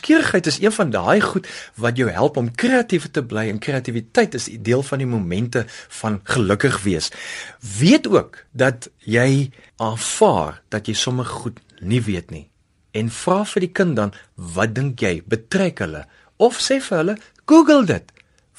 Nuuskierigheid 0.01 0.47
is 0.47 0.61
een 0.61 0.71
van 0.71 0.89
daai 0.89 1.21
goed 1.21 1.47
wat 1.75 1.97
jou 1.97 2.09
help 2.09 2.37
om 2.37 2.47
kreatief 2.55 3.03
te 3.13 3.21
bly 3.21 3.43
en 3.51 3.59
kreatiwiteit 3.61 4.33
is 4.33 4.47
deel 4.65 4.81
van 4.81 4.97
die 4.97 5.05
momente 5.05 5.61
van 6.01 6.19
gelukkig 6.23 6.79
wees. 6.81 7.11
Weet 7.77 8.07
ook 8.09 8.39
dat 8.51 8.89
jy 8.97 9.51
aanvaar 9.77 10.61
dat 10.73 10.89
jy 10.89 10.95
sommer 10.97 11.25
goed 11.25 11.59
nie 11.79 12.01
weet 12.01 12.33
nie 12.33 12.47
en 12.97 13.13
vra 13.13 13.43
vir 13.45 13.67
die 13.67 13.71
kind 13.77 13.95
dan 13.95 14.15
wat 14.57 14.73
dink 14.73 15.05
jy 15.05 15.21
betrek 15.21 15.85
hulle 15.85 16.07
of 16.41 16.57
sê 16.57 16.79
vir 16.81 16.97
hulle 16.97 17.15
Google 17.45 17.85
dit. 17.85 18.11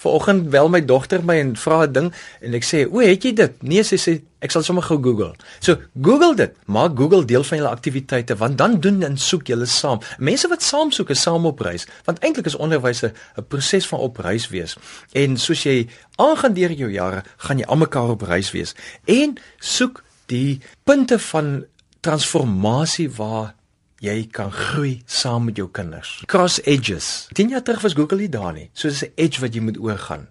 Vanoggend 0.03 0.51
bel 0.51 0.69
my 0.69 0.83
dogter 0.85 1.23
my 1.25 1.39
en 1.39 1.55
vra 1.57 1.87
'n 1.87 1.93
ding 1.93 2.13
en 2.41 2.55
ek 2.55 2.65
sê, 2.65 2.87
"O, 2.91 2.99
het 2.99 3.23
jy 3.23 3.33
dit?" 3.33 3.63
Nee, 3.63 3.83
sy 3.83 3.97
sê, 3.97 4.23
"Ek 4.41 4.51
sal 4.51 4.63
sommer 4.63 4.83
gou 4.83 4.99
Google." 5.03 5.35
So, 5.61 5.77
Google 6.03 6.35
dit. 6.35 6.53
Maak 6.67 6.97
Google 6.97 7.25
deel 7.25 7.45
van 7.45 7.59
julle 7.59 7.71
aktiwiteite 7.71 8.37
want 8.37 8.59
dan 8.59 8.81
doen 8.81 9.03
en 9.03 9.17
soek 9.17 9.47
julle 9.47 9.67
saam. 9.67 10.01
Mense 10.19 10.49
wat 10.49 10.63
saam 10.63 10.91
soek 10.91 11.11
is 11.11 11.21
saam 11.21 11.47
op 11.47 11.61
reis, 11.61 11.87
want 12.05 12.19
eintlik 12.19 12.47
is 12.47 12.57
onderwys 12.57 13.03
'n 13.03 13.13
proses 13.49 13.87
van 13.87 13.99
op 13.99 14.17
reis 14.17 14.49
wees. 14.49 14.77
En 15.13 15.37
soos 15.37 15.63
jy 15.63 15.89
aangaan 16.17 16.53
deur 16.53 16.73
jou 16.73 16.91
jare, 16.91 17.23
gaan 17.37 17.59
jy 17.59 17.65
almekaar 17.65 18.11
op 18.11 18.23
reis 18.23 18.51
wees 18.51 18.75
en 19.05 19.37
soek 19.59 20.03
die 20.27 20.61
punte 20.85 21.19
van 21.19 21.65
transformasie 22.01 23.11
waar 23.11 23.55
jy 24.03 24.27
kan 24.35 24.51
groei 24.53 25.03
saam 25.07 25.47
met 25.47 25.59
jou 25.61 25.69
kinders. 25.71 26.23
Cross 26.27 26.61
edges. 26.67 27.29
10 27.39 27.55
jaar 27.55 27.63
terug 27.63 27.85
was 27.87 27.95
Google 27.95 28.19
nie 28.19 28.29
daar 28.29 28.53
nie. 28.53 28.71
So 28.73 28.89
dis 28.89 29.05
'n 29.05 29.13
edge 29.15 29.41
wat 29.41 29.55
jy 29.55 29.61
moet 29.61 29.79
oorgaan. 29.79 30.29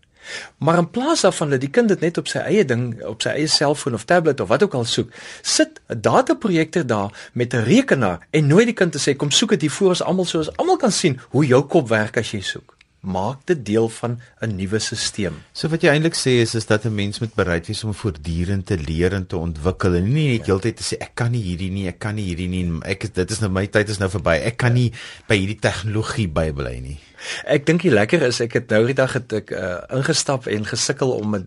Maar 0.57 0.77
in 0.77 0.89
plaas 0.89 1.21
daarvan 1.21 1.49
dat 1.49 1.59
die 1.59 1.69
kind 1.69 1.87
dit 1.87 1.99
net 1.99 2.17
op 2.17 2.27
sy 2.27 2.37
eie 2.37 2.65
ding, 2.65 3.03
op 3.03 3.21
sy 3.21 3.29
eie 3.29 3.47
selfoon 3.47 3.93
of 3.93 4.05
tablet 4.05 4.39
of 4.39 4.47
wat 4.47 4.63
ook 4.63 4.73
al 4.73 4.85
soek, 4.85 5.11
sit 5.41 5.81
'n 5.87 6.01
dataprojektor 6.01 6.85
daar 6.85 7.29
met 7.33 7.53
'n 7.53 7.63
rekenaar 7.63 8.27
en 8.29 8.47
nooi 8.47 8.65
die 8.65 8.73
kind 8.73 8.91
te 8.91 8.99
sê 8.99 9.15
kom 9.15 9.31
soek 9.31 9.49
dit 9.49 9.61
hier 9.61 9.71
voor 9.71 9.89
ons 9.89 10.03
almal 10.03 10.25
soos 10.25 10.57
almal 10.57 10.77
kan 10.77 10.91
sien 10.91 11.19
hoe 11.29 11.45
jou 11.45 11.63
kop 11.63 11.87
werk 11.87 12.17
as 12.17 12.31
jy 12.31 12.41
soek 12.41 12.75
maak 13.01 13.45
dit 13.49 13.65
deel 13.65 13.89
van 13.89 14.19
'n 14.41 14.55
nuwe 14.55 14.79
stelsel. 14.79 15.33
So 15.53 15.67
wat 15.69 15.81
jy 15.81 15.89
eintlik 15.89 16.15
sê 16.15 16.41
is 16.41 16.55
is 16.55 16.65
dat 16.65 16.85
'n 16.85 16.93
mens 16.93 17.19
moet 17.19 17.33
bereid 17.33 17.67
wees 17.67 17.83
om 17.83 17.93
voortdurend 17.93 18.65
te 18.65 18.77
leer 18.77 19.13
en 19.13 19.27
te 19.27 19.37
ontwikkel 19.37 19.95
en 19.95 20.13
nie 20.13 20.27
net 20.37 20.45
ja. 20.45 20.53
heeltyd 20.53 20.77
te 20.77 20.83
sê 20.83 20.97
ek 20.99 21.15
kan 21.15 21.31
nie 21.31 21.41
hierdie 21.41 21.71
nie, 21.71 21.87
ek 21.87 21.99
kan 21.99 22.15
nie 22.15 22.25
hierdie 22.25 22.47
nie, 22.47 22.79
ek 22.85 23.13
dit 23.13 23.31
is 23.31 23.39
nou 23.39 23.49
my 23.49 23.67
tyd 23.67 23.89
is 23.89 23.97
nou 23.97 24.09
verby. 24.09 24.37
Ek 24.45 24.57
kan 24.57 24.75
ja. 24.75 24.81
nie 24.81 24.91
by 25.27 25.35
hierdie 25.35 25.59
tegnologie 25.59 26.27
bybly 26.27 26.79
nie. 26.79 26.99
Ek 27.45 27.65
dink 27.65 27.81
die 27.81 27.93
lekker 27.93 28.21
is 28.21 28.41
ek 28.41 28.53
het 28.53 28.69
nou 28.69 28.85
die 28.85 28.97
dag 28.97 29.13
het 29.13 29.33
ek 29.33 29.51
uh, 29.51 29.81
ingestap 29.97 30.47
en 30.47 30.65
gesukkel 30.65 31.11
om 31.11 31.35
'n 31.35 31.45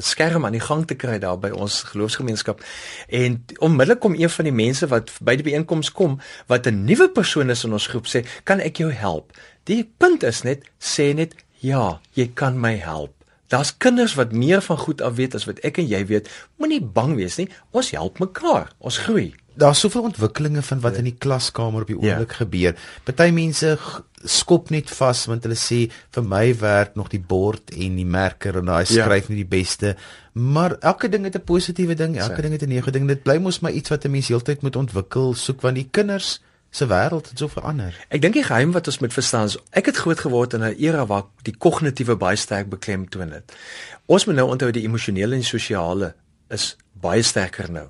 skerm 0.00 0.44
aan 0.46 0.58
die 0.58 0.66
gang 0.68 0.86
te 0.86 0.94
kry 0.94 1.18
daar 1.18 1.38
by 1.38 1.50
ons 1.50 1.82
geloofsgemeenskap 1.82 2.60
en 3.08 3.44
onmiddellik 3.58 4.00
kom 4.00 4.14
een 4.14 4.30
van 4.30 4.44
die 4.44 4.58
mense 4.64 4.86
wat 4.86 5.10
by 5.20 5.36
die 5.36 5.44
byeenkoms 5.50 5.92
kom 5.92 6.20
wat 6.46 6.66
'n 6.66 6.84
nuwe 6.84 7.08
persoon 7.08 7.50
is 7.50 7.64
in 7.64 7.72
ons 7.72 7.86
groep 7.86 8.06
sê 8.06 8.24
kan 8.44 8.60
ek 8.60 8.76
jou 8.76 8.92
help 8.92 9.32
Die 9.70 9.84
punt 9.86 10.24
is 10.26 10.40
net 10.42 10.64
sê 10.82 11.12
net 11.14 11.36
ja, 11.62 12.00
jy 12.18 12.32
kan 12.34 12.56
my 12.58 12.74
help. 12.82 13.14
Daar's 13.52 13.74
kinders 13.76 14.14
wat 14.16 14.32
meer 14.32 14.62
van 14.64 14.78
goed 14.80 15.02
af 15.04 15.18
weet 15.20 15.34
as 15.36 15.44
wat 15.44 15.60
ek 15.66 15.82
en 15.82 15.88
jy 15.90 16.00
weet. 16.08 16.28
Moenie 16.56 16.80
bang 16.80 17.14
wees 17.18 17.36
nie. 17.36 17.50
Ons 17.76 17.92
help 17.92 18.22
mekaar. 18.22 18.72
Ons 18.80 19.02
groei. 19.04 19.34
Daar's 19.60 19.82
soveel 19.84 20.08
ontwikkelinge 20.08 20.62
van 20.64 20.80
wat 20.80 20.96
in 20.96 21.04
die 21.10 21.18
klaskamer 21.20 21.84
op 21.84 21.90
die 21.90 21.98
ja. 21.98 22.14
oomblik 22.14 22.32
ja. 22.32 22.40
gebeur. 22.40 22.78
Party 23.04 23.28
mense 23.36 23.74
skop 24.24 24.70
net 24.72 24.88
vas 24.94 25.24
want 25.28 25.44
hulle 25.44 25.58
sê 25.58 25.82
vir 26.14 26.24
my 26.24 26.44
werk 26.60 26.94
nog 26.96 27.10
die 27.12 27.20
bord 27.20 27.74
en 27.74 27.98
die 27.98 28.06
merker 28.08 28.60
en 28.60 28.70
daai 28.70 28.86
ja. 28.86 29.04
skryf 29.04 29.28
ja. 29.28 29.34
nie 29.34 29.42
die 29.42 29.50
beste. 29.58 29.96
Maar 30.32 30.78
elke 30.80 31.10
ding 31.12 31.28
het 31.28 31.36
'n 31.36 31.44
positiewe 31.44 31.94
ding, 31.94 32.16
elke 32.16 32.40
so. 32.40 32.42
ding 32.42 32.56
het 32.56 32.62
'n 32.62 32.72
negatiewe 32.72 33.04
ding. 33.04 33.08
Dit 33.08 33.22
bly 33.22 33.36
mos 33.36 33.60
maar 33.60 33.76
iets 33.76 33.90
wat 33.90 34.04
'n 34.04 34.10
mens 34.10 34.28
heeltyd 34.28 34.62
moet 34.62 34.76
ontwikkel, 34.76 35.34
soek 35.34 35.60
want 35.60 35.76
die 35.76 35.88
kinders 35.90 36.40
se 36.72 36.86
wêreld 36.86 37.28
het 37.28 37.38
so 37.38 37.52
verander. 37.52 37.96
Ek 38.08 38.22
dink 38.24 38.32
die 38.38 38.44
geheim 38.46 38.70
wat 38.72 38.88
ons 38.88 39.02
moet 39.04 39.12
verstaan 39.12 39.50
is 39.50 39.58
ek 39.76 39.90
het 39.90 39.98
groot 40.00 40.20
geword 40.24 40.54
in 40.56 40.64
'n 40.64 40.76
era 40.80 41.04
waar 41.06 41.26
die 41.44 41.52
kognitiewe 41.52 42.16
baie 42.16 42.36
sterk 42.36 42.70
beklemtoon 42.72 43.32
het. 43.32 43.52
Ons 44.06 44.24
moet 44.24 44.34
nou 44.34 44.48
onthou 44.48 44.70
die 44.70 44.86
emosionele 44.88 45.34
en 45.34 45.44
sosiale 45.44 46.14
is 46.48 46.76
baie 46.92 47.22
sterker 47.22 47.70
nou. 47.70 47.88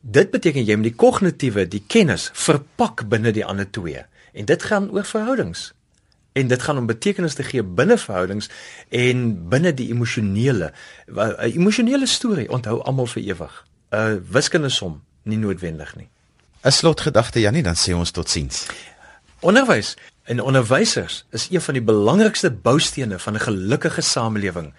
Dit 0.00 0.30
beteken 0.30 0.64
jy 0.64 0.74
moet 0.74 0.90
die 0.90 0.94
kognitiewe, 0.94 1.68
die 1.68 1.84
kennis 1.86 2.30
verpak 2.32 3.08
binne 3.08 3.32
die 3.32 3.44
ander 3.44 3.70
twee. 3.70 4.02
En 4.32 4.44
dit 4.44 4.62
gaan 4.62 4.90
oor 4.90 5.04
verhoudings. 5.04 5.72
En 6.32 6.46
dit 6.46 6.62
gaan 6.62 6.78
om 6.78 6.86
betekenis 6.86 7.34
te 7.34 7.42
gee 7.42 7.62
binne 7.62 7.98
verhoudings 7.98 8.50
en 8.88 9.48
binne 9.48 9.74
die 9.74 9.88
emosionele 9.90 10.72
'n 11.06 11.52
emosionele 11.54 12.06
storie 12.06 12.50
onthou 12.50 12.82
almal 12.82 13.06
vir 13.06 13.22
ewig. 13.22 13.64
'n 13.92 14.26
Wiskundige 14.30 14.74
som 14.74 15.02
nie 15.22 15.38
noodwendig 15.38 15.96
nie. 15.96 16.08
'n 16.66 16.72
slotgedagte 16.72 17.40
Jannie, 17.40 17.62
dan 17.62 17.76
sê 17.78 17.94
ons 17.94 18.10
totsiens. 18.10 18.66
Onderwys 19.40 19.94
en 20.24 20.40
onderwysers 20.42 21.24
is 21.30 21.46
een 21.50 21.60
van 21.60 21.74
die 21.78 21.82
belangrikste 21.82 22.50
boustene 22.50 23.18
van 23.18 23.34
'n 23.34 23.46
gelukkige 23.46 24.00
samelewing. 24.00 24.74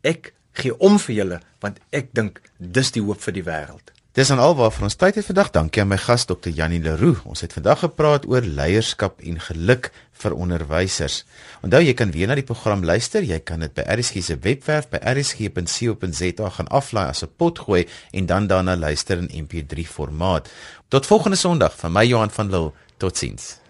Ek 0.00 0.32
gee 0.52 0.78
om 0.78 0.98
vir 0.98 1.14
julle 1.14 1.40
want 1.58 1.78
ek 1.90 2.12
dink 2.12 2.40
dis 2.58 2.90
die 2.90 3.02
hoop 3.02 3.22
vir 3.22 3.32
die 3.32 3.44
wêreld. 3.44 3.93
Dis 4.14 4.28
aan 4.30 4.38
alwaar 4.38 4.70
vir 4.70 4.84
ons 4.86 4.94
tyd 4.94 5.16
het 5.18 5.26
vandag. 5.26 5.48
Dankie 5.50 5.82
aan 5.82 5.88
my 5.90 5.96
gas 5.98 6.22
Dr. 6.30 6.52
Janie 6.54 6.78
Leroux. 6.78 7.24
Ons 7.26 7.40
het 7.42 7.56
vandag 7.56 7.80
gepraat 7.82 8.28
oor 8.30 8.46
leierskap 8.46 9.18
en 9.26 9.40
geluk 9.42 9.88
vir 10.22 10.36
onderwysers. 10.38 11.16
Onthou 11.66 11.80
jy 11.82 11.96
kan 11.98 12.12
weer 12.14 12.30
na 12.30 12.36
die 12.38 12.46
program 12.46 12.86
luister. 12.86 13.26
Jy 13.26 13.40
kan 13.42 13.66
dit 13.66 13.74
by 13.74 13.82
RSG 13.82 14.22
se 14.22 14.38
webwerf 14.46 14.86
by 14.92 15.02
rsg.co.za 15.02 16.52
gaan 16.60 16.70
aflaai 16.70 17.08
as 17.08 17.24
'n 17.26 17.34
potgooi 17.36 17.88
en 18.12 18.26
dan 18.30 18.46
daarna 18.46 18.76
luister 18.76 19.18
in 19.18 19.46
MP3 19.48 19.82
formaat. 19.82 20.48
Tot 20.88 21.06
volgende 21.06 21.36
Sondag 21.36 21.74
van 21.74 21.92
my 21.92 22.06
Johan 22.06 22.30
van 22.30 22.50
Lille. 22.50 22.72
Totsiens. 22.98 23.63